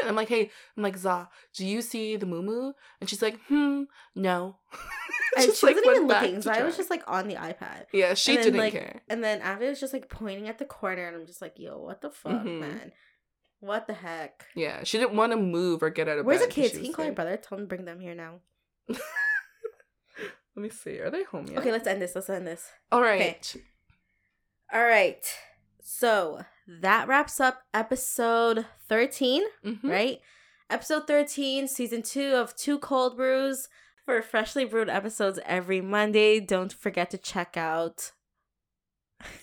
[0.01, 2.73] And I'm like, hey, I'm like, Za, do you see the moo Moo?
[2.99, 4.57] And she's like, hmm, no.
[5.37, 6.41] and she like, wasn't even looking.
[6.41, 7.85] So I was just like on the iPad.
[7.93, 9.01] Yeah, she and then, didn't like, care.
[9.07, 11.79] And then Avi was just like pointing at the corner, and I'm just like, yo,
[11.79, 12.59] what the fuck, Mhm.
[12.59, 12.91] man?
[13.61, 14.45] What the heck?
[14.53, 16.73] Yeah, she didn't want to move or get out of Where's the kids?
[16.73, 17.37] Can you call your brother?
[17.37, 18.41] Tell him to bring them here now.
[18.89, 18.99] Let
[20.63, 20.99] me see.
[20.99, 21.59] Are they home yet?
[21.59, 22.15] Okay, let's end this.
[22.15, 22.69] Let's end this.
[22.91, 23.55] All right.
[24.73, 25.25] All right.
[25.81, 26.43] So
[26.81, 29.83] that wraps up episode 13, Mhm.
[29.83, 30.21] right?
[30.69, 33.67] Episode 13, season two of Two Cold Brews.
[34.05, 36.39] For freshly brewed episodes every Monday.
[36.39, 38.11] Don't forget to check out.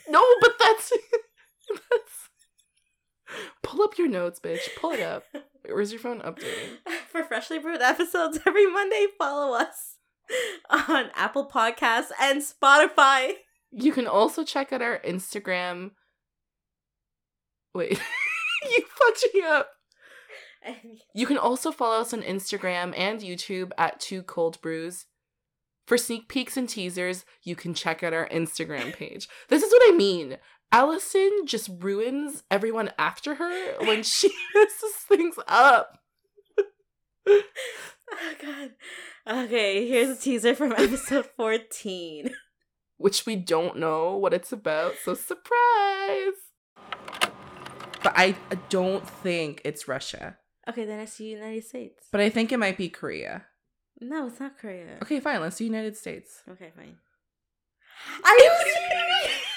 [0.09, 0.93] No, but that's
[1.91, 2.29] that's.
[3.65, 4.61] Pull up your notes, bitch.
[4.77, 5.25] Pull it up.
[5.65, 6.79] Where's your phone updating?
[7.11, 9.99] For freshly brewed episodes every Monday, follow us
[10.71, 13.35] on Apple Podcasts and Spotify.
[13.71, 15.93] You can also check out our Instagram.
[17.75, 18.01] Wait,
[18.71, 19.69] you fucked me up.
[21.13, 25.07] You can also follow us on Instagram and YouTube at Two Cold Brews.
[25.87, 29.29] For sneak peeks and teasers, you can check out our Instagram page.
[29.49, 30.39] This is what I mean.
[30.73, 35.99] Allison just ruins everyone after her when she messes things up.
[37.29, 37.43] Oh
[38.41, 38.71] god.
[39.45, 42.31] Okay, here's a teaser from episode 14.
[42.97, 46.35] which we don't know what it's about, so surprise.
[48.03, 48.35] But I
[48.69, 50.39] don't think it's Russia.
[50.69, 52.09] Okay, then it's the United States.
[52.11, 53.45] But I think it might be Korea.
[54.01, 54.99] No, it's not Korea.
[55.03, 55.41] Okay, fine.
[55.41, 56.43] Let's do United States.
[56.51, 56.97] Okay, fine.
[58.25, 58.53] Are you?